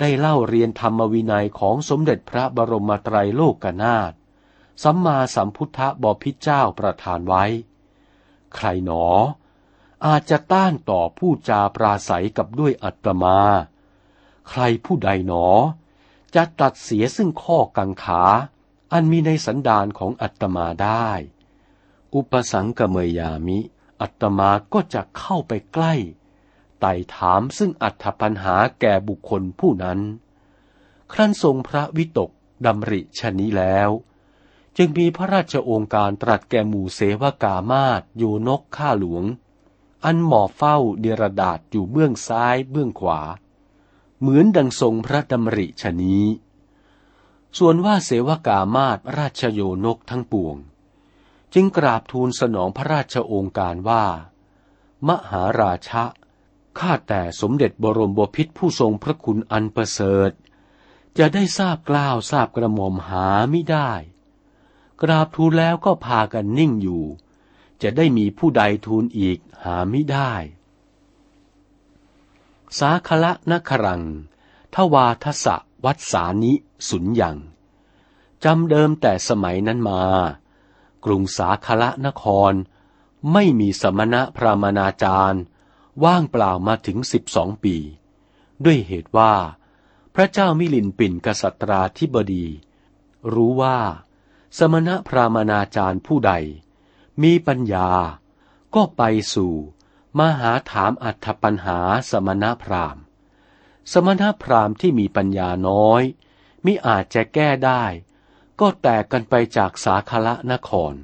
[0.00, 4.12] ได้เล่าเรียนธรรมวินัยของสมเด็จพระบรมไตรโลกนาถ
[4.82, 7.44] สัมมาสัมพุทธบพิเจ้าประทานไว้
[8.54, 9.06] ใครหนอ
[10.06, 13.38] อาจจะต้านต่อผู้จาปราศัยกับด้วยอัตมา
[14.48, 15.46] ใครผู้ใดหนอ
[16.34, 18.22] จะตัดเสียซึ่งข้อกังขา
[18.92, 21.08] อันมีในสันดานของอัตมาได้
[22.14, 23.58] อุปสังกเมยามิ
[24.00, 25.94] อัตมาก็จะเข้าไปใกล้
[26.80, 30.00] ไต่ถามซึ่งอัตปัญหาแก่บุคคลผู้นั้น
[31.12, 32.30] ครั้นทรงพระวิตก
[32.66, 33.90] ดำริชนี้แล้ว
[34.76, 39.24] จึงมีพระราชโองการตรัสแก่หมู่เสวกามาตอยู่นกข้าหลวง
[40.04, 43.20] อันหมอบเฝ้าเดรดาษอยู่เบื้องซ้ายเบื้องขวา
[44.20, 46.24] เหมือนดังทรงพระดำริชนี้
[47.58, 50.56] ส่วนว่าเสวกามาตราชโยนกทั้งปวง
[51.54, 54.04] จึงกราบทูลสนองพระราชโองการว่า
[55.08, 56.04] มหาราชะ
[56.78, 60.30] ข้าแต่สมเด็จบรมบพิษผู้ทรงพระคุณอันประเสริฐ
[61.18, 63.92] จะได้ทราบกล้าวทราบกระหม่อมหาไม่ได้
[65.02, 67.04] กราบทูลแล้วก็พากันนิ่งอยู่
[67.82, 70.32] จะได้มีผู้ใดทูลอีกหาไม่ได้
[72.78, 74.02] สาคละนครัง
[74.74, 76.52] ทวาทสะวัดสานิ
[76.88, 77.36] สุญยัง
[78.44, 80.02] จำเดิมแต่สมัยนั้นมา
[81.04, 82.52] กรุงสาคละนคร
[83.32, 85.42] ไม่มีสมณะพระมนาจารย์
[86.04, 87.76] ว่างเปล่ามาถึงสิบสองปี
[88.64, 89.34] ด้วยเหตุว่า
[90.14, 92.46] พระเจ้ามิลินปินกษัตราธิบดี
[93.34, 93.78] รู้ว่า
[94.58, 96.32] สมณพราหมณาจารย์ผู้ใด
[97.22, 97.90] มีปัญญา
[98.74, 99.02] ก็ไป
[99.34, 99.54] สู่
[100.18, 101.78] มหาถามอัธปัญหา
[102.10, 103.02] สมณพราหมณ์
[103.92, 106.02] สมณพราหมณ์ที่มีปัญญาน้อย
[106.64, 107.84] มิอาจจะแก้ได้
[108.60, 110.94] ก็แตกกันไปจากสาคละนคร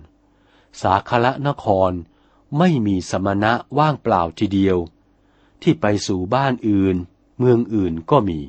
[0.82, 1.92] สาคละนคร
[2.58, 4.78] ไม่มีสมณะว่างเปล่าทีเดียว
[5.62, 6.96] ที่ไปสู่บ้านอื่น
[7.38, 8.40] เมืองอื่นก็มี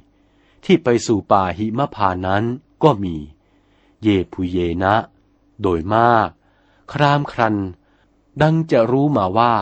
[0.65, 2.43] ที่ไปสู่ป่าหิมพานั้น
[2.83, 3.15] ก็มี
[4.03, 4.95] เยปุเยนะ
[5.61, 6.29] โดยมาก
[6.93, 7.55] ครามครัน
[8.41, 9.55] ดังจะรู้มาว่า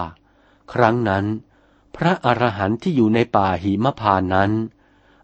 [0.73, 1.25] ครั้งนั้น
[1.95, 4.51] พระอรหันต์ที่อยู่ในป่าหิมพานนั้น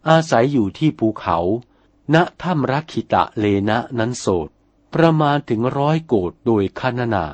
[0.10, 1.38] อาศัยอยู่ที่ภูเขา
[2.13, 4.49] ณถ้ำรักขิตะเลนะนั้นโสด
[4.93, 7.25] ประมาณถึงร้อยโกดโดยคณนา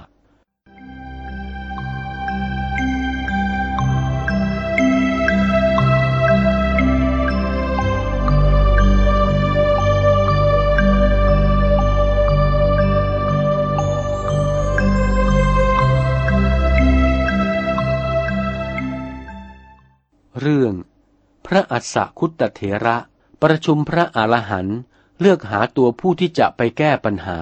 [21.53, 22.97] ระอัสสคุตเถระ
[23.41, 24.79] ประชุมพระอรหันต์
[25.19, 27.39] เลือกหาตัวผู้ที่จะไปแก้ปัญหา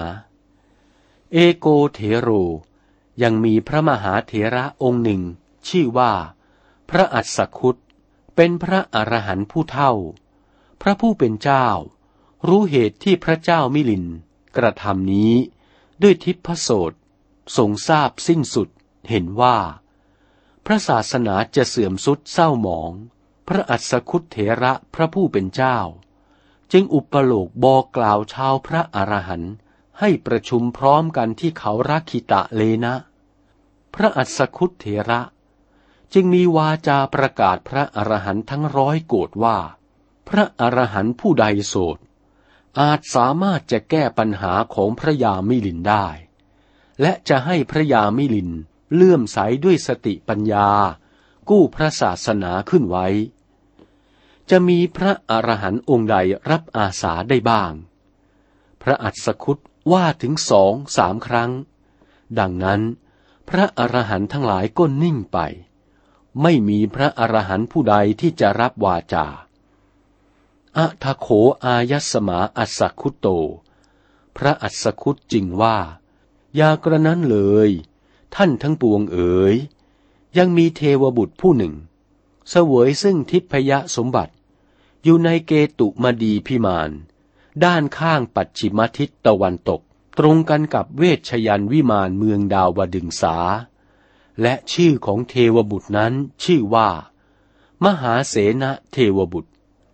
[1.32, 2.28] เอโกเถโร
[3.22, 5.22] ยังมีพระมหาเถระองค์หนึ่ง
[5.68, 6.12] ชื่อว่า
[6.90, 7.78] พระอัสสคุต
[8.36, 9.92] เป็นพระอรหันต์ผู้เท่า
[10.82, 11.66] พระผู้เป็นเจ้า
[12.48, 14.04] รู้เหตุที่พระเจ้ามิลิน
[14.56, 15.34] กระทำนี้
[16.02, 16.92] ด้วยทิพโสต
[17.56, 18.68] ทรงทราบสิ้นสุด
[19.08, 19.56] เห็นว่า
[20.66, 22.92] พระศาสนาจะเสื่อมสุดเศร้าหมอง
[23.48, 25.78] พระอัสคุตเถระพระผู้เป็นเจ้า
[26.72, 29.54] จึงอุปโลกบอกกล่าวชาวพระอรหันต์
[30.00, 32.94] ให้ประชุมพร้อมกันที่เขารักขิตะเลนะ
[33.94, 35.20] พระอัสคุตเถระ
[36.12, 39.58] จึงมีวาจาประกาศพระอรหันต์ทั้งร้อยโกรธว่า
[40.28, 41.98] พระอรหันต์ผู้ใดโสด
[42.80, 46.06] อาจสามารถจะแก้ปัญหาของพระยามิลินได้
[47.00, 48.50] และจะให้พระยามิลิน
[48.94, 50.68] เลื่อมใสด้วยสติปัญญา
[51.48, 53.06] กู้พระศาสนาขึ้นไว้
[54.50, 56.16] จะมีพระอรหันต์องค์ใด
[56.50, 57.72] รับอาสาได้บ้าง
[58.82, 59.58] พระอัศคุต
[59.92, 61.50] ว่าถึงสองสามครั้ง
[62.38, 62.80] ดังนั้น
[63.48, 65.38] พระอรหันต์ทั้งหลายก็นิ่งไป
[66.42, 69.26] ไม่มีพระอรหันต์ผู้ใดที่จะรับวาจา
[70.78, 71.28] อะทะโข
[71.64, 73.26] อายัสมาอัสคุตโต
[74.36, 75.76] พระอัสคุตจริงว่า
[76.56, 77.70] อย่ากระนั้นเลย
[78.34, 79.54] ท่านทั้งปวงเอ๋ย
[80.38, 81.74] ยังมีเทวบุตรผู้หนึ่ง
[82.50, 84.32] เสวยซึ่งทิพยสมบัติ
[85.02, 86.90] อยู่ในเกตุมดีพิมาน
[87.64, 89.80] ด้านข้างปัจฉิมทิศตะวันตก
[90.18, 93.36] ตรงกันกับเวชยันวิมานเมืองดาวดึงสา
[94.42, 96.12] และชื่อของเทวบุตรนั้น
[96.44, 96.88] ชื่อว่า
[97.84, 99.50] มหาเสนเทวบุตร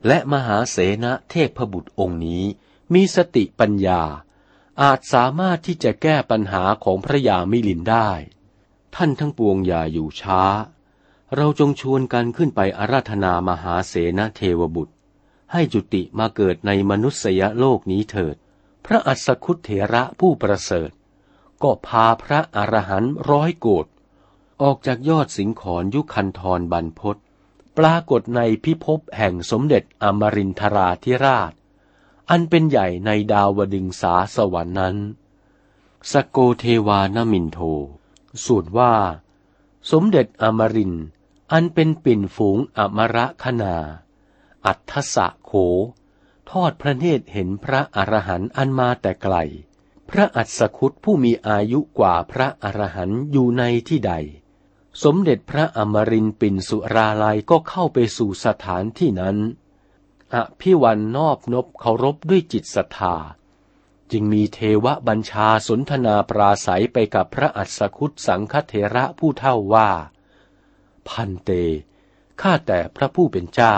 [0.06, 2.44] และมหาเสนเทพบุตรองค์นี้
[2.92, 4.02] มีสติปัญญา
[4.82, 8.10] อาจสามารถที่จะแก้ปัญหาของพระยามิลินได้
[8.94, 10.42] ท่านทั้งปวงอย่าอยู่ช้า
[11.34, 14.94] เราจงชวนกันขึ้นไปอาราธนามหาเสนเทวบุตร
[15.52, 18.36] ให้จุติมาเกิดในมนุษยโลกนี้เถิด
[18.86, 20.90] พระอัสคุเถระผู้ประเสริฐ
[21.62, 23.86] ก็พาพระอรหันต์ร้อยโกด
[24.62, 27.16] ออกจากยอดสิงขรยุคันธรบรรพศ
[27.78, 31.52] ปรากฏในพิภพแห่งสมเด็จอมรินทราธิราช
[32.30, 34.96] อันเป็นใหญ่ในดาวดึงสาสวรรค์นั้น
[36.12, 37.58] สโกเทวานมินโท
[38.44, 38.94] สูตรว่า
[39.90, 40.94] สมเด็จอมริน
[41.52, 43.76] อันเป็นปิ่นฝูงอมระคณา
[44.66, 45.52] อัทสะโข
[46.50, 49.36] ทอดพระเนตรเห็นพระอรหันต์อันมาแต่ไกล
[50.10, 54.12] พระอัศคุตผู้มีอายุกว่าพระอรหันต์อยู่ในที่ใด
[55.02, 59.36] สมเด็จพระอมรินปิ่นสุราลัยก็เข้าไปสู่สถานที่นั้น
[60.34, 63.16] อภิวันนอบนบเคารพด้วยจิตศรัทธา
[64.12, 69.90] จึงมีเทวบัญชาสนทนาปราศัยไปกับพระอัศคุตสังฆเถระผู้เท่าว่า
[71.08, 71.50] พันเต
[72.40, 73.76] ข้าแต่พระผู้เป็นเจ้า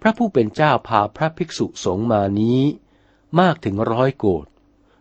[0.00, 2.60] พระผู้เป็นเจ้าพาพระภิกษุสงฆ์มานี้
[3.40, 4.46] มากถึงร้อยโกด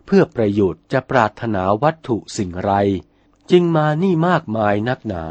[0.05, 2.71] เพื่อประโยชน์จะปรารถนาวัตถุสิ่งไร
[3.51, 5.25] จึงมานี่มากมายนักหนา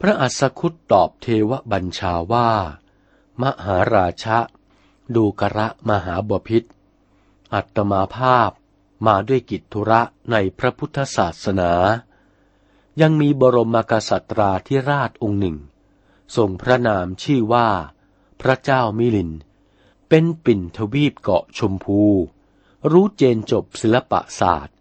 [0.00, 2.50] พระอัศคุตตอบเทวบัญชาว่า
[3.40, 4.38] มหาราชะ
[5.14, 6.64] ดูกระมหาบพิษ
[7.54, 8.50] อัตมาภาพ
[9.06, 11.72] มาด้วยกิจธุระในพระพุทธศาสนา
[13.00, 15.56] ยังมีบรมกษัตราธิราชองค์หนึ่ง
[16.36, 17.68] ทรงพระนามชื่อว่า
[18.40, 19.30] พระเจ้ามิลิน
[20.08, 22.02] เป็นปิ่นทวีปเกาะชมพู
[22.90, 24.76] รู้เจนจบศิลปศาสตร์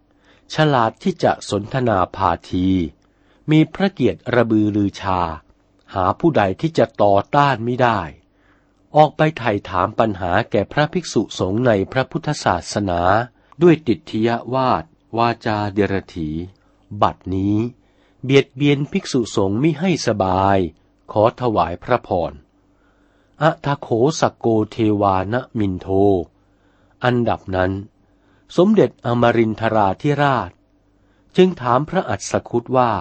[0.54, 2.68] ฉลาดที่จะสนทนาพาที
[3.52, 5.20] มีพระเกียรติระบือลือชา
[5.94, 8.00] หาผู้ใดที่จะต่อต้านไม่ได้
[8.96, 13.02] ออกไปไถ่ถามปัญหาแก่พระภิกษุสงฆ์ในพระพุทธศาสนา
[13.62, 14.84] ด้วยติทยวาด
[15.18, 16.30] วาจาเดรถี
[17.02, 17.58] บัดนี้
[18.24, 20.58] เบียดเบียนภิกษุสงฆ์มิให้สบาย
[21.12, 22.32] ขอถวายพระพร
[23.42, 25.88] อะทะโขสกโกเทวานมินโท
[27.04, 27.72] อันดับนั้น
[28.58, 30.52] สมเด็จอมรินทราธิราช
[31.36, 32.92] จึงถามพระอัศคุตว่า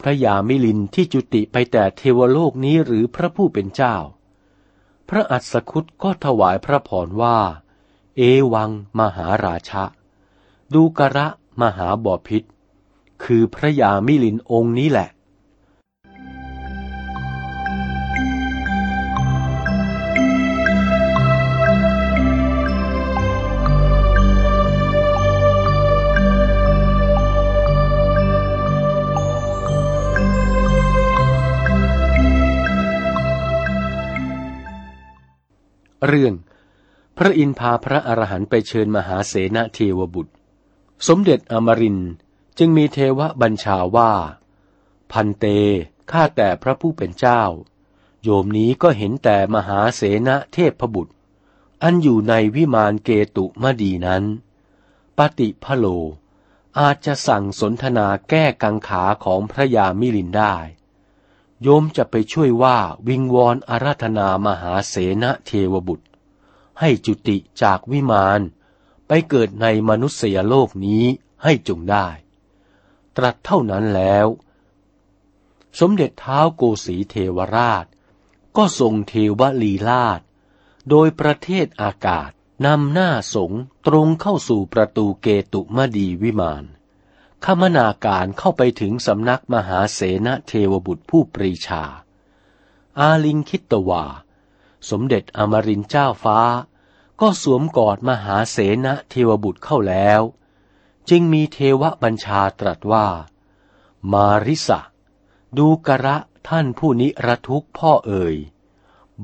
[0.00, 3.96] พระยามิลินที่จุติไปแต่เทวโลกนี้หรือพระผู้เป็นเจ้า
[5.08, 7.38] พระอัศคุตก็ถวายพระพรว่า
[8.16, 9.84] เอวังมหาราชะ
[10.74, 11.26] ดูกระ
[11.62, 12.42] มหาบอพิษ
[13.24, 15.08] คือพระยามิลินองค์นี้แหละ
[36.06, 36.34] เรื่อง
[37.16, 40.32] พระอินทพาพระอรหันต์ไปเชิญมหาเสนาเทวบุตร
[41.08, 41.98] สมเด็จอมริน
[42.58, 44.12] จึงมีเทวบัญชาว่า
[45.12, 45.44] พันเต
[46.10, 47.42] ข้าแต่พระผู้เป็นเจ้า
[48.22, 51.12] โยมนี้ก็เห็นแต่มหาเสนาเทพบุตร
[51.82, 54.24] อันอยู่ในวิมานเกตุมดีนั้น
[55.18, 55.86] ปฏิพโล
[56.78, 60.54] อาจจะสั่งสนทนาแก้กังขาของพระยามิลินได้
[61.62, 66.06] โยมจะไปช่วยว่าวิงวอนอาราธนามหาเสนาเทวบุตร
[66.80, 68.40] ให้จุติจากวิมาน
[69.06, 71.04] ไปเกิดในมนุษยโลกนี้
[71.42, 72.08] ให้จงได้
[73.16, 74.26] ตรัสเท่านั้นแล้ว
[75.80, 77.86] สมเด็จเท้าโกสีเทวราช
[78.56, 80.20] ก็ทรงเทวลีลาด
[80.88, 82.30] โดยประเทศอากาศ
[82.66, 83.52] นำหน้าสง
[83.86, 86.64] ตรงเข้าสู่ประตูเกตุมดีวิมาน
[87.48, 91.82] ขมนาการเข้าไปถึงสำนักมหาเสนเทวบุตรผู้ปรีชา
[92.98, 94.04] อาลิงคิตวา
[94.90, 96.40] สมเด็จอมรินเจ้าฟ้า
[97.20, 100.20] ก็สวมกอดมหาเสนเทวบุตรเข้าแล้ว
[101.08, 103.06] จึงมีเทวบัญชาตรัสว่า
[104.12, 104.80] มาริสะ
[105.58, 106.16] ดูกระ
[106.48, 108.36] ท่านผู้นิรทุกพ่อเอ่ย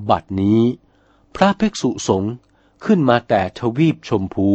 [0.08, 0.62] บัดนี้
[1.34, 2.34] พระภิกษุสงฆ์
[2.84, 4.48] ขึ้นมาแต่ทวีปชมพู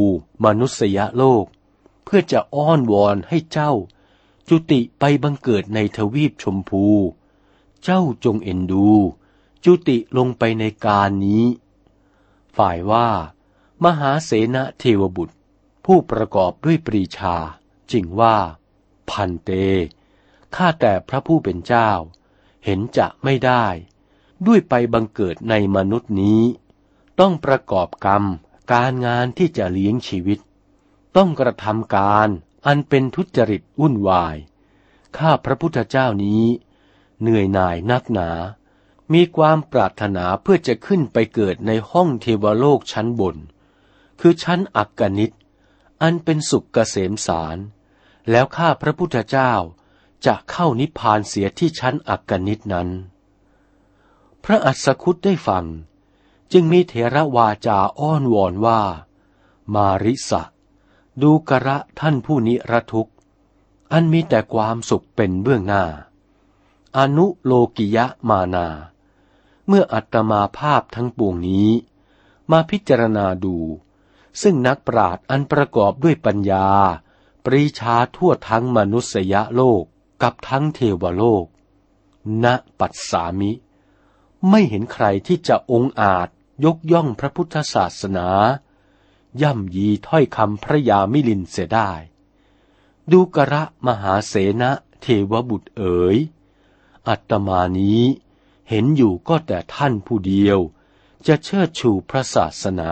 [0.43, 1.45] มนุษยโลก
[2.05, 3.71] เพื่อจะอ้อนวอนให้เจ้า
[4.49, 6.85] จุติไปบังเกิดในทวีปชมพู
[7.83, 8.89] เจ้าจงเอ็นดู
[9.63, 11.45] จุติลงไปในการนี้
[12.57, 13.07] ฝ่ายว่า
[13.83, 15.35] มหาเสนเทวบุตร
[15.85, 17.35] ผู้ประกอบด้วยปรีชา
[17.91, 18.37] จึงว่า
[19.09, 19.49] พันเต
[20.55, 21.89] ข้าแต่พระผู้เป็นเจ้า
[22.65, 23.65] เห็นจะไม่ได้
[24.45, 26.41] ด้วยไปบังเกิดในมนุษย์นี้
[27.19, 28.23] ต้องประกอบกรรม
[28.73, 30.39] การงานที่จะเลี้ยงชีวิต
[31.15, 32.29] ต้องกระทำการ
[32.65, 34.35] อันเป็นทุจริตวุ่นวาย
[35.17, 36.43] ข้าพระพุทธเจ้านี้
[37.21, 38.29] เหนื่อยหน่ายนักหนา
[39.13, 43.37] มีความปรารถนาเพื่อจะขึ้นไปเกิดในห้องเทวโลกชั้นบน
[44.19, 45.31] คือชั้นอักกนิต
[46.01, 47.57] อันเป็นสุขเกษมสาร
[48.29, 49.53] แล้วข้าพระพุทธเจ้า
[50.25, 52.89] จะเข้านิพพานเสียที่ชั้นอักกนิตนั้น
[54.43, 55.65] พระอัศคุตได้ฟัง
[56.51, 58.81] จึงมีเถระวาจาอ้อนวอนว่า
[59.73, 60.41] มาริสะ
[61.21, 63.13] ดูกระท่านผู้นิรทุกข์
[63.91, 65.83] อันมีแต่ความสุขเป็นเบื้องหน้า
[66.97, 68.67] อนุโลกิยะมานา
[69.67, 71.69] เมื่ออัตมาภาพทั้งปวงนี้
[72.51, 73.57] มาพิจารณาดู
[74.41, 76.67] ซึ่งนักปราชญ์อันประกอบด้วยปัญญา
[77.45, 79.83] ปรีชาทั่วทั้งมนุษยโลก
[80.21, 81.45] กับทั้งเทวโลก
[82.43, 82.45] ณ
[82.79, 83.51] ปัสสามิ
[84.49, 86.27] ไม่เห็นใครที่จะองอาจ
[86.65, 88.27] ยกย่องพระพุทธศาสนา
[89.41, 91.91] ย่ำยีถ้อยคำพระยามิลินเสียได้
[93.11, 94.71] ดูกระมหาเสนะ
[95.01, 96.17] เทวบุตรเอ๋ย
[97.07, 98.03] อัตมานี้
[98.69, 100.59] เห็นอยู่ก็แต่ท่านผู้เดียว
[101.27, 102.91] จะเชิดชูพระศาสนา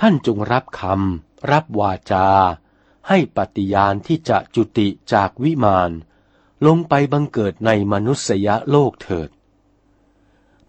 [0.00, 2.28] ท่านจงรับคำรับวาจา
[3.08, 5.90] ให้ปฏิญาณที่จะจุติจากวิมาน
[6.66, 9.30] ลงไปบังเกิดในมนุษยโลกเถิด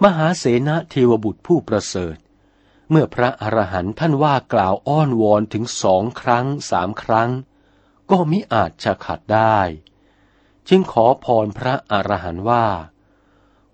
[0.03, 2.15] มหาเสนาเทวบุตรผู้ประเสริฐ
[2.89, 7.29] เมื่อพระอรหันต์ท่านว่ากล่าวอ้อนวอนถึงสองครั้งสามครั้ง
[8.09, 9.59] ก็มิอาจจะขัดได้
[10.69, 12.65] จึงขอพรพระอรหันต์ว่า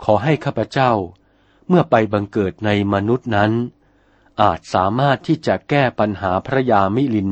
[0.03, 0.91] ขอให้ข้าพเจ้า
[1.67, 3.51] เมื่อไปบังเกิดในมนุษย์นั้น
[4.41, 7.29] อาจสามารถที่จะแก้ปัญหาพระยามิลิน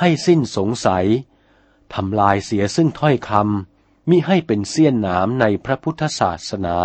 [0.00, 1.06] ให้สิ้นสงสัย
[1.94, 6.76] ทำลายเสียซึ่งถ้อยคำมิให้เป็นเสี้ยนหนามในพระพุทธศาสนา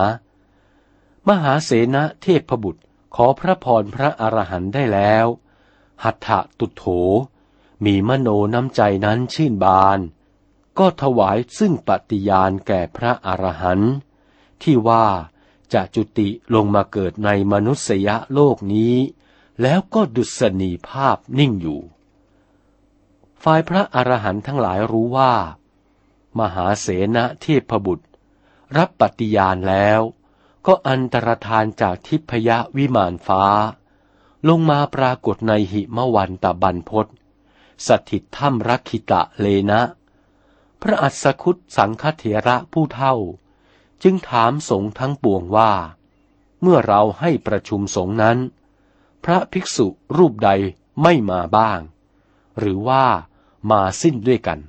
[1.28, 2.82] มหาเสนะเทพบุตร
[3.16, 5.26] ขอพระพรพระอรหันต์ได้แล้ว
[6.04, 6.84] หัตถะตุโถ
[7.86, 10.00] มีมโนน้ำใจนั้นชื่นบาน
[10.80, 13.94] ก็ถวายซึ่งปฏิญาณแก่พระอรหันต์
[14.64, 15.08] ที่ว่า
[15.74, 18.96] จะจุติลงมาเกิดในมนุษยโลกนี้
[19.62, 21.82] แล้วก็ดุษณีภาพนิ่งอยู่
[23.44, 25.34] ฝ่ายพระอรหันต์ทั้งหลายรู้ว่า
[26.40, 28.06] มหาเสนเทพบุตร
[28.78, 30.02] รับปฏิญาณแล้ว
[30.66, 33.44] ก็อันตรธานจากทิพยวิมานฟ้า
[34.48, 37.08] ลงมาปรากฏในหิมวันตะบันพศ
[37.88, 39.82] สถิตถ้ำรักขิตะเลนะ
[40.82, 43.16] พระอัศคุตสังฆเถระผู้เท่า
[44.04, 45.72] จึงถามสงฆ์ทั้งปวงว่า
[46.62, 48.38] เมื่อเราให้ประชุมสงฆ์นั้น
[49.24, 49.88] พระภิกษุ
[50.18, 50.50] รูปใด
[51.02, 51.80] ไม่มาบ้าง
[52.60, 53.06] หรือว่า
[53.72, 54.60] มาสิ้นด้วยกัน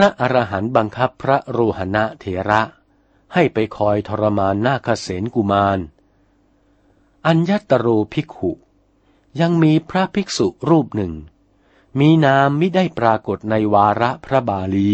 [0.00, 2.62] พระอรหันต์บังคับพระโรหณะเถระ
[3.34, 5.78] ให้ไปคอยทรมานนาคเสนกุมาร
[7.26, 8.52] อัญญตโรภิกขุ
[9.40, 11.12] ยังมีพระภิกษุรูปหนึ่ง
[11.98, 14.92] มีนามมิได้ปรากฏในวาระพระบาลี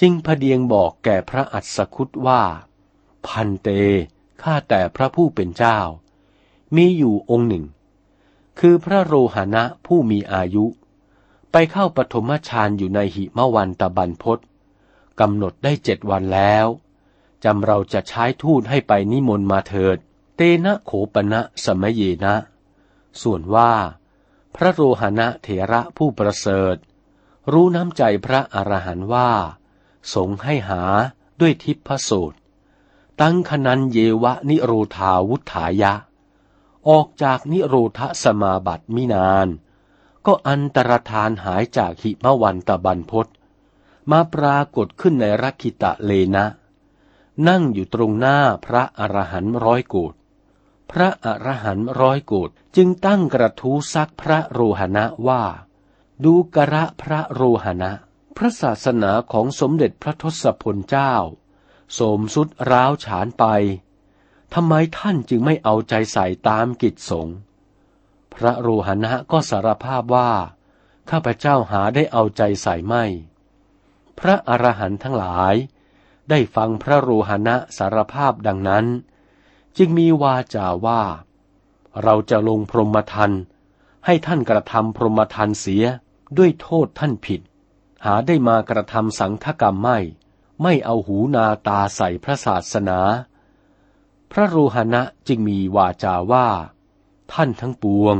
[0.00, 2.42] จึงพเดียงบอกแก่พระอัศคุตว่า
[3.26, 3.68] พันเต
[4.42, 5.78] ข้าแต่พระผู้เป็นเจ้า
[6.76, 7.64] มีอยู่องค์หนึ่ง
[8.58, 10.64] คือพระโรหณะผู้มีอายุ
[11.52, 14.38] ไปเข้าปฐมฌานอยู่ในหิมวันตะบันพศ
[15.20, 16.66] กำหนดได้เจ็ดวันแล้ว
[17.44, 19.96] จำเราจะใช้ทูตให้ไปนิมนต์มาเถิด
[20.36, 22.34] เตนะโขปณะสมเยนะ
[23.22, 23.72] ส่วนว่า
[24.54, 26.76] พระโรหณะเถระผู้ประเสริฐ
[27.52, 29.30] รู้น้ำใจพระอรหันต์ว่า
[30.14, 30.82] สงให้หา
[31.40, 32.38] ด้วยทิพสูตร
[33.20, 35.94] ตั้งคนันเยวะนิโรธาวุฒายะ
[36.88, 39.48] ออกจากนิโรธสมาบัติมินาน
[40.26, 43.26] ก็อันตรธานหายจากหิมวันตะบันพศ
[44.10, 46.46] มาปรากฏขึ้นในรักขิตะเลนะ
[47.48, 50.14] นั่งอยู่ตรงหน้าพระอรหันต์ร้อยโกด
[50.90, 55.42] พระอรหันต์ร้อยโกดจึงตั้งกระทู้ซักพระโรหณะว่า
[56.24, 57.92] ดูกระพระโรหณะ
[58.36, 61.14] พระศาสนาของสมเด็จพระทศพลเจ้า
[61.92, 63.44] โสมสุดร้าวฉานไป
[64.54, 67.36] ทำไมท่านจึงไม่เอาใจใส่ตามกิจสงฆ์
[68.36, 70.30] พระโรหณะก็สารภาพว่า
[71.10, 73.04] ข้าพเจ้าหาได้เอาใจใส่ไม่
[74.18, 75.54] พระอรหันต์ทั้งหลาย
[76.30, 78.86] ได้ฟังพระโรหณะสารภาพดังนั้น
[79.76, 81.02] จึงมีวาจาว่า
[82.02, 83.32] เราจะลงพรหมทัน
[84.06, 85.84] ให้ท่านกระทำพรหมทันเสีย
[86.38, 87.40] ด้วยโทษท่านผิด
[88.04, 89.98] หาได้มากระทำสังฆกรรมไม่
[90.62, 93.00] ไม่เอาหูนาตาใส่พระศาสนา
[94.32, 96.48] พระโรหณะจึงมีวาจาว่า
[97.34, 98.16] ท่านทั้งปวง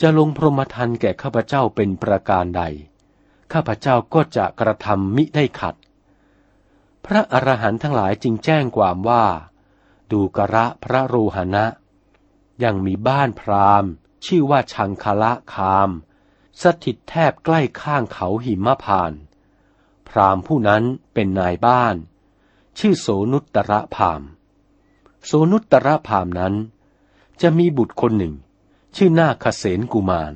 [0.00, 2.62] จะลงพรหมทันแก่ข้าพเจ้าเป็นประการใด
[3.52, 5.74] ข้าพเจ้าก็จะกระทำมิได้ขัด
[7.04, 9.24] พระอรหันต์ทั้งหลายจึงแจ้งความว่า
[10.12, 11.66] ดูกระพระโรหณะ
[12.64, 13.90] ยังมีบ้านพราหมณ์
[14.26, 15.90] ชื่อว่าชังคละคาม
[16.62, 19.12] สถิตแทบใกล้ข้างเขาหิมพาน
[20.08, 20.82] พราหมณ์ผู้นั้น
[21.14, 21.96] เป็นนายบ้าน
[22.78, 24.22] ชื่อโสนุตตระพาม
[25.26, 26.54] โสนุตตระพามนั้น
[27.42, 28.34] จะมีบุตรคนหนึ่ง
[28.96, 30.32] ชื่อนาคเสนกุมาร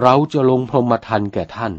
[0.00, 1.74] เราจะลงพรหมทันแก่ท่าน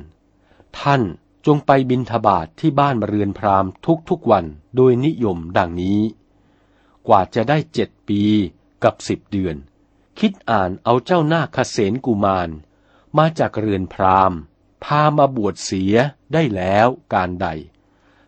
[0.79, 1.01] ท่าน
[1.45, 3.71] จงไปบินทบาทที่บ้านเรือนพราหมณ์
[4.09, 4.45] ทุกๆวัน
[4.75, 6.01] โดยนิยมดังนี้
[7.07, 8.21] กว่าจะได้เจ็ดปี
[8.83, 9.55] กับสิบเดือน
[10.19, 12.49] คิดอ่านเอาเจ้านาคเสนกุมาร
[13.17, 14.39] มาจากเรือนพราหมณ์
[14.83, 15.95] พามาบวชเสีย
[16.33, 17.47] ได้แล้วการใด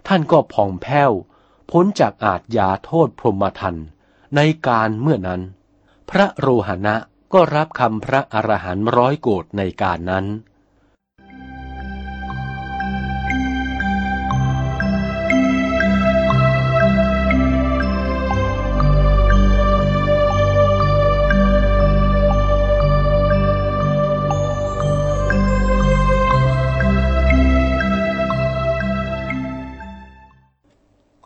[0.08, 1.12] ท่านก็ผ่องแผ้ว
[1.72, 3.78] พ้นจากอาจยาโทษพรหมทัน
[4.36, 5.42] ในการเมื่อนั้น
[6.16, 6.96] พระโรหณะ
[7.34, 10.26] ก็รับคำพระอรหันต์ร้อยโกรธในการนั้น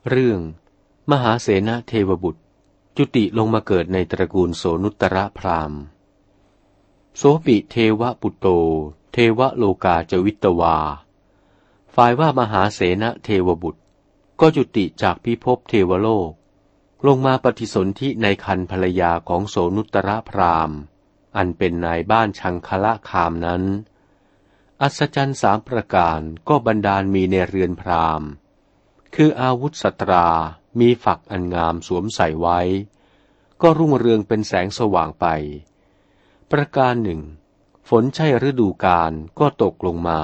[0.10, 0.40] เรื่อง
[1.12, 2.45] มหาเสนาเทวบุตร
[2.98, 5.74] จุติลงมาเกิดในตระกูลโสนุตระพราม
[7.18, 8.48] โสปิเทวปุตโต
[9.14, 10.78] เทวโลกาจวิตวา
[11.96, 13.82] ฝ่ายว่ามหาเสนาเทวบุตร
[14.40, 16.32] ก็จุติจากพิภพเทวโลก
[17.06, 20.72] ลงมาปฏิสนธิในคันภรรยาของโสนุตระพราม
[21.36, 23.64] อันเป็นนายบ้านชังคละคามนั้น
[24.82, 28.22] อัศจรรย์สามประการก็บรรดาลมีในเรือนพราม
[29.16, 30.28] คืออาวุธสตรา
[30.80, 32.60] มีฝักอันงามสวมใส่ไว้
[33.62, 35.26] ก็รุ่งเรืองเป็นแสงสว่างไป
[36.52, 37.22] ประการหนึ่ง
[37.90, 40.20] ฝนใช่ฤดูกาลก็ตกลงมา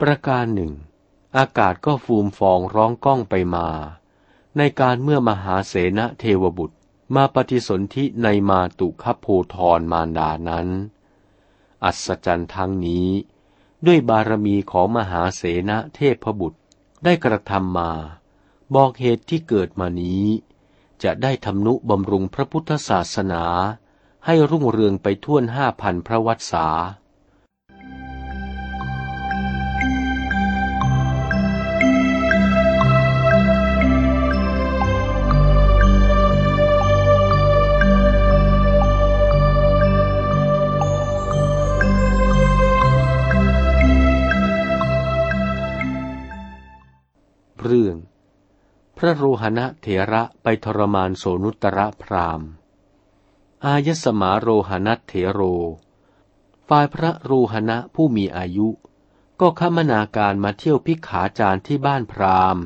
[0.00, 0.72] ประการหนึ่ง
[1.36, 3.68] อากาศก็ฟูมฟองร้องก้องไปมา
[4.56, 6.76] ในการเมื่อมหาเสนเทวบุตร
[7.14, 10.68] มาปฏิสนธิในมาตุคโพธรมารดานั้น
[11.84, 13.08] อัศจรรย์ทั้งนี้
[13.86, 16.60] ด้วยบารมีของมหาเสนเทพบุตร
[17.04, 17.90] ได้กระทำมา
[18.74, 20.26] บอกเหตุที่เกิดมานี้
[21.02, 23.44] จะได้ทำนุบำรุงพระพุทธศาสนา
[24.26, 26.66] ให้รุ่งเรืองไปทั่วห้าพันพระวัตษา
[47.64, 47.96] เรื่อง
[49.00, 52.40] พระโรหณะเถระไปทรมานโสนุตระพราม
[53.64, 55.40] อายสมาโรหณะเถโร
[56.68, 58.68] ฝ่ายพระโรหณะผู้มีอายุ
[59.40, 62.58] ก็ขมนาการมาเที่ยวพิกขาจารที่บ้านพราม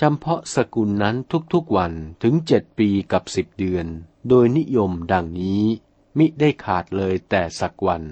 [0.00, 1.16] จำเพาะสกุลนั้น
[1.52, 1.92] ทุกๆวัน
[2.22, 3.86] ถึงเจ็ดปีกับสิบเดือน
[4.28, 5.64] โดยนิยมดังนี้
[6.18, 8.02] มิได้ขาดเลยแต่สักวัน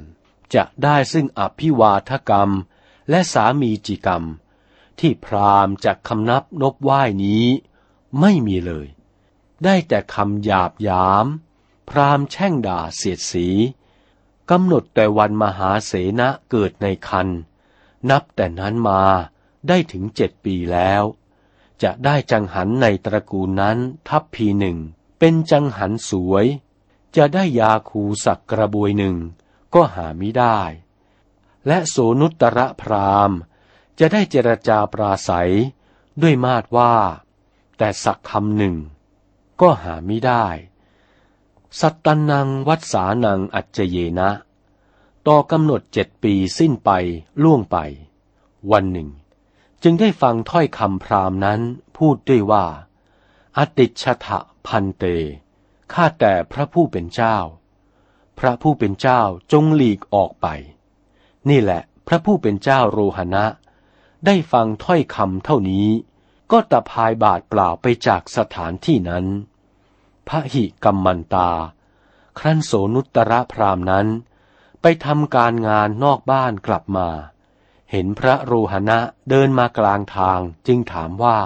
[0.54, 2.50] จะได้ซึ่งอภิวาทกรรม
[3.10, 4.24] และสามีจิกรรม
[5.00, 7.46] ที่พราหมณ์จากคำนับนบไหว้นี้
[8.20, 8.86] ไม่มีเลย
[9.64, 11.26] ได้แต่คำหยาบยาม
[11.88, 13.48] พราหมณ์แช่งด่าเสียดสี
[14.50, 17.28] กำหนดแต่วันมหาเสนะเกิดในคัน
[18.10, 19.02] นับแต่นั้นมา
[19.68, 21.02] ได้ถึงเจ็ดปีแล้ว
[21.82, 23.78] จะได้จังหันในตระกูลนั้น
[24.08, 24.78] ทัพพีหนึ่ง
[25.18, 26.46] เป็นจังหันสวย
[27.16, 29.16] จะได้ยาคูสักกระบวยหนึ่ง
[29.74, 30.60] ก็หาไม่ได้
[31.66, 33.30] และโสนุตระพราม
[34.00, 35.52] จะได้เจรจาปราศัย
[36.22, 36.94] ด้วยมาดว่า
[37.78, 38.76] แต่สักคำหนึ่ง
[39.60, 40.46] ก็หาไม่ได้
[41.80, 44.30] สัตตนนังวัดสานังอัจเจเยนะ
[45.26, 46.90] ต่อกำหนดเจ็ดปีสิ้นไป
[47.42, 47.76] ล่วงไป
[48.72, 49.08] วันหนึ่ง
[49.82, 51.60] จึงได้ฟังถ้อยคำพรามนั้น
[51.96, 52.64] พูดด้วยว่า
[53.56, 55.04] อติชะทะพันเต
[55.92, 57.36] ข้าแต่พระผู้เป็นเจ้า
[58.38, 59.20] พระผู้เป็นเจ้า
[59.52, 60.46] จงหลีกออกไป
[61.48, 63.44] นี่แหละพระผู้เป็นเจ้าโรหณะ
[64.26, 65.88] ได้ฟังถ้อยคำเท่านี้
[66.50, 69.26] ก็ตะพายบาดเปล่าไปจากสถานที่นั้น
[70.28, 71.50] พระหิกัมมันตา
[72.38, 74.06] ครั้นโสนุตระพรามนั้น
[74.80, 77.08] ไปทำการงานนอกบ้านกลับมา
[77.90, 78.98] เห็นพระโรหณะ
[79.30, 81.38] เดินมากลางทางจึงถามว่า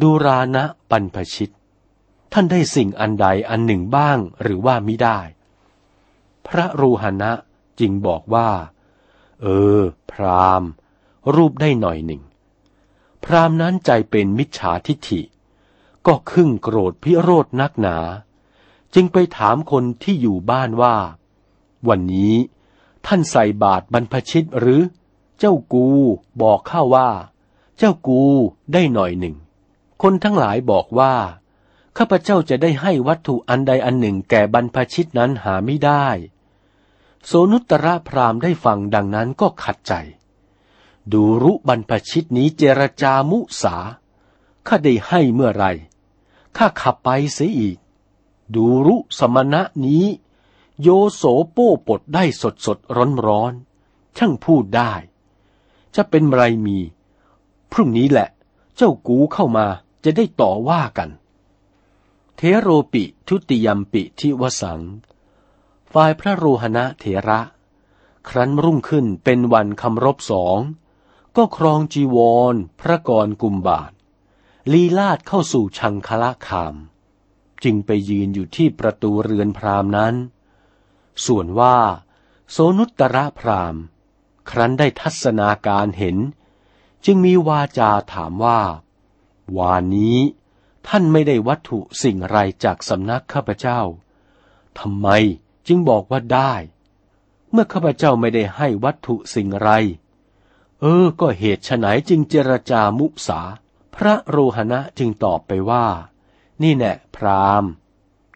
[0.00, 1.52] ดูรานะปันพชิต
[2.32, 5.18] ท่านได้สิ่งอันใดอันหนึ่งบ้างหรือว่ามิได้
[6.46, 7.32] พระโรหณะ
[7.80, 8.50] จึงบอกว่า
[9.42, 9.46] เอ
[9.78, 10.66] อ พรามณ
[11.34, 12.22] รูปได้หน่อยหนึ่ง
[13.24, 15.20] พรามนั้นใจเป็นมิจฉาทิฐิ
[16.06, 17.96] ก็ครึ่งโกรธพิโรธนักหนา
[18.94, 20.96] จึงไปถามคนที่อยู่บ้านว่า
[21.88, 22.34] วันนี้
[23.06, 24.80] ท่านใส่บาตรบรรพชิตหรือ
[25.38, 25.86] เจ้ากู
[26.42, 27.10] บอกข้าว่า
[27.78, 28.22] เจ้ากู
[28.72, 29.36] ได้หน่อยหนึ่ง
[30.02, 31.14] คนทั้งหลายบอกว่า
[31.96, 36.06] ข้าพเจ้าจะได้ให้วัตถุอันใดอันหนึ่งแก่บรรพชิตนั้นหาไม่ได้
[37.26, 39.92] โสนุตระพรามได้ฟังดังนั้นก็ขัดใจ
[41.12, 43.76] ดูรุบรรพชิตนี้เจรจามุสา
[44.66, 45.66] ข้าได้ให้เมื่อไร
[46.56, 47.78] ข้าขับไปเสียอีก
[48.54, 50.04] ดูรุสมณะนี้
[50.82, 53.52] โยโสโป้ปดได้สดสดร้อนร้อน
[54.16, 54.92] ช่างพูดได้
[55.94, 56.78] จะเป็นไรมี
[57.72, 58.28] พรุ่งนี้แหละ
[58.76, 59.66] เจ้ากูเข้ามา
[60.04, 61.10] จะได้ต่อว่ากัน
[62.36, 64.80] เทโรปิทุติยมปิทิวสัง
[65.92, 67.40] ฝ่ายพระโรหณะเถระ
[68.28, 70.58] ครั้นรุ่งขึ้นเป็นวันคำรบสอง
[71.40, 72.16] ก็ครองจีว
[72.52, 73.92] ร พระกรกุมบาท
[74.72, 76.74] ลีลาดเข้าสู่ชังคละคาม
[77.64, 80.14] จึงไปยืนอยู่ที่ประตูเรือนพรามนั้น
[81.26, 81.78] ส่วนว่า
[82.50, 83.76] โสนุตระพราม
[84.50, 86.16] ครั้นได้ทัศนาการเห็น
[87.04, 88.60] จึงมีวาจาถามว่า
[89.58, 90.18] วานนี้
[90.88, 93.80] ท่านไม่ได้วัตถุสิ่งไรจากสำนักข้าพเจ้า
[94.78, 95.08] ทำไม
[95.66, 96.54] จึงบอกว่าได้
[97.50, 99.70] เมื่อข้าพเจ้าไม่ได้ให้วัตถุสิ่งไร
[100.80, 103.40] เออ ก็เหตุไฉนจึงเจรจามุสา
[103.94, 105.86] พระโรหณะจึงตอบไปว่า
[106.62, 107.64] นี่แน่พราม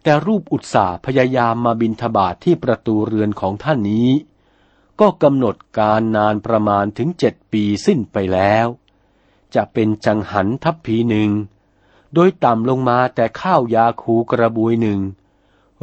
[0.03, 4.11] แต่รูปอุตสาพยายามมาบินทบาทที่ประตูเรือนของท่านนี้
[5.01, 8.66] ก็กำหนดการนานประมาณถึงเจ็ดปีสิ้นไปแล้ว
[9.55, 11.30] จะเป็นจังหันทัพพีหนึ่ง
[12.14, 15.01] โดยต่ำลงมาแต่ข้าวยาคูกระบุยหนึ่ง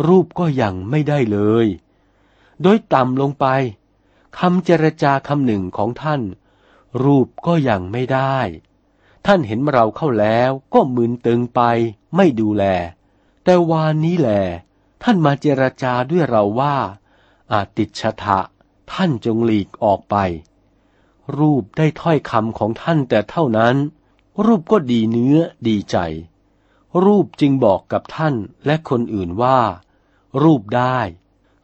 [0.07, 1.67] รูปก็ยังไม่ได้เลย
[2.61, 3.45] โดยต่ำลงไป
[4.37, 6.21] คำเจรจาคำหนึ่งของท่าน
[7.03, 8.37] รูปก็ยังไม่ได้
[9.25, 11.61] ท่านเห็นเราเข้าแล้วก็มึนตึงไป
[12.15, 12.63] ไม่ดูแล
[13.43, 14.29] แต่วานนี้แหล
[15.03, 16.75] ท่านมาเจรจาด้วยเราว่า
[17.51, 18.39] อาติชทะ
[18.91, 20.15] ท่านจงหลีกออกไป
[21.37, 23.75] รูปได้ถ้อยคำของท่านแต่เท่านั้น
[24.45, 25.37] รูปก็ดีเนื้อ
[25.67, 25.97] ดีใจ
[27.03, 28.35] รูปจึงบอกกับท่าน
[28.65, 29.59] และคนอื่นว่า
[30.43, 30.99] รูปได้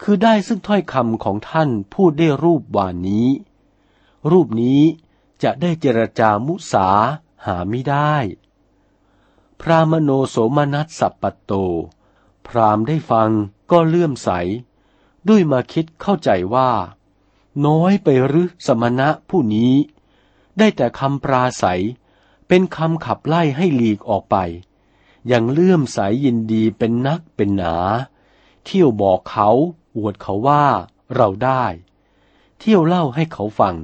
[0.02, 3.28] คือได้ซึ่งถ้อยคำของท่านพูดได้รูปวานนี้
[4.32, 4.82] รูปนี้
[5.46, 6.88] จะได้เจรจามุสา
[7.46, 8.16] หาไม่ได้
[9.62, 11.52] พรามโนโสมนัสสัปปโต
[12.48, 13.30] พรามได้ฟัง
[13.72, 14.30] ก็เลื่อมใส
[15.28, 16.72] ด้วยมาคิดเข้าใจว่า
[17.66, 19.74] น้อยไปหรือสมณะผู้นี้
[20.58, 21.82] ได้แต่คำปราศัย
[22.48, 24.38] เป็นคำขับไล่ให้หลีกออกไป
[25.32, 27.76] ยังเลื่อมใสยยินดีเป็นนักเป็นหนา
[28.66, 29.50] เที่ยวบอกเขา
[29.98, 30.66] อวดเขาว่า
[31.16, 31.64] เราได้
[32.60, 33.76] เที่ยวเล่าให้เขาฟัง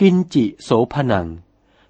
[0.00, 1.28] กินจิโสผนัง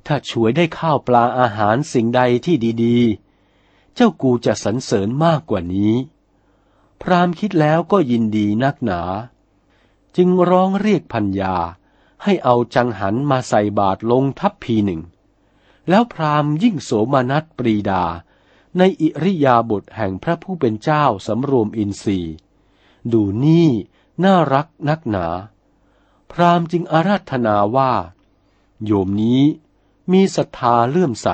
[0.06, 5.94] ถ้าช่วยได้ข้าวปลาอาหารสิ่งใดที่ดีๆ เจ้ากูจะสรรเสริญมากกว่านี้
[7.00, 9.00] พรามคิดแล้วก็ยินดีนักหนา
[10.16, 11.54] จึงร้องเรียกพัญญา
[12.22, 15.00] ให้เอาจังหันมาใส่บาทลงทัพพีหนึ่ง
[15.88, 18.04] แล้วพรามยิ่งโสมนัสปรีดา
[18.78, 22.34] ในอิริยาบถแห่งพระผู้เป็นเจ้าสำรวมอินทรีย์
[23.12, 23.68] ดูนี่
[24.24, 25.26] น่ารักนักหนา
[26.32, 27.92] พราหมณ์จึงอาราธนาว่า
[28.84, 29.42] โยมนี้
[30.12, 31.28] มีศรัทธาเลื่อมใส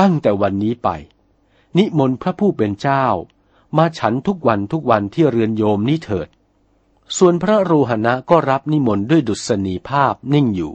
[0.00, 0.88] ตั้งแต่วันนี้ไป
[1.76, 3.04] นิมนต์พระผู้เป็นเจ้า
[3.76, 6.28] มาฉันทุกวันทุกวันที่เรือนโยมนี้เถิด
[7.16, 10.74] ส่วนพระโรหณะก็รับนิมนต์ด้วยดุษณีภาพนิ่งอยู่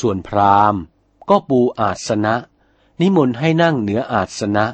[0.00, 0.80] ส่วนพราหมณ์
[1.28, 2.34] ก็ปูอาสนะ
[3.00, 4.66] นิมนต์ให้นั่งเหนืออาสนะ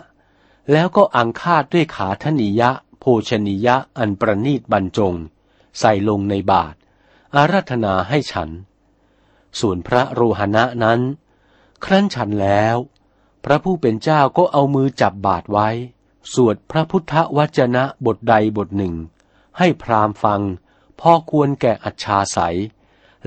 [0.73, 2.71] แล้วก็อังคาดด้วยขาธนิยะ
[3.01, 5.15] โภชนิยะอันประนีตบรรจง
[5.79, 6.75] ใส่ลงในบาท
[7.37, 8.51] อาราธนาให้ฉัน
[9.61, 11.01] ส่วนพระโรหณะนั้น
[11.85, 12.77] ครั้นฉันแล้ว
[13.45, 15.69] พระผู้เป็นเจ้าก็เอามือจับบาทไว้
[16.35, 18.95] สวดพระพุทธวจนะบทใดบทหนึ่ง
[19.59, 20.41] ให้พราหมณ์ฟัง
[21.01, 22.59] พอควรแก่อัจฉาสัย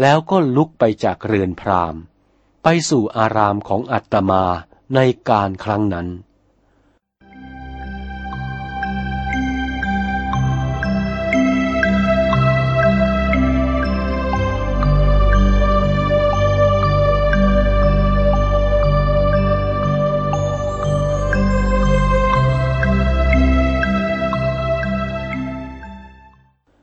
[0.02, 2.02] แล้วก็ลุกไปจากเรือนพราหมณ์
[2.64, 4.44] ไปสู่อารามของอัตมา
[4.96, 5.00] ใน
[5.30, 6.08] การครั้งนั้น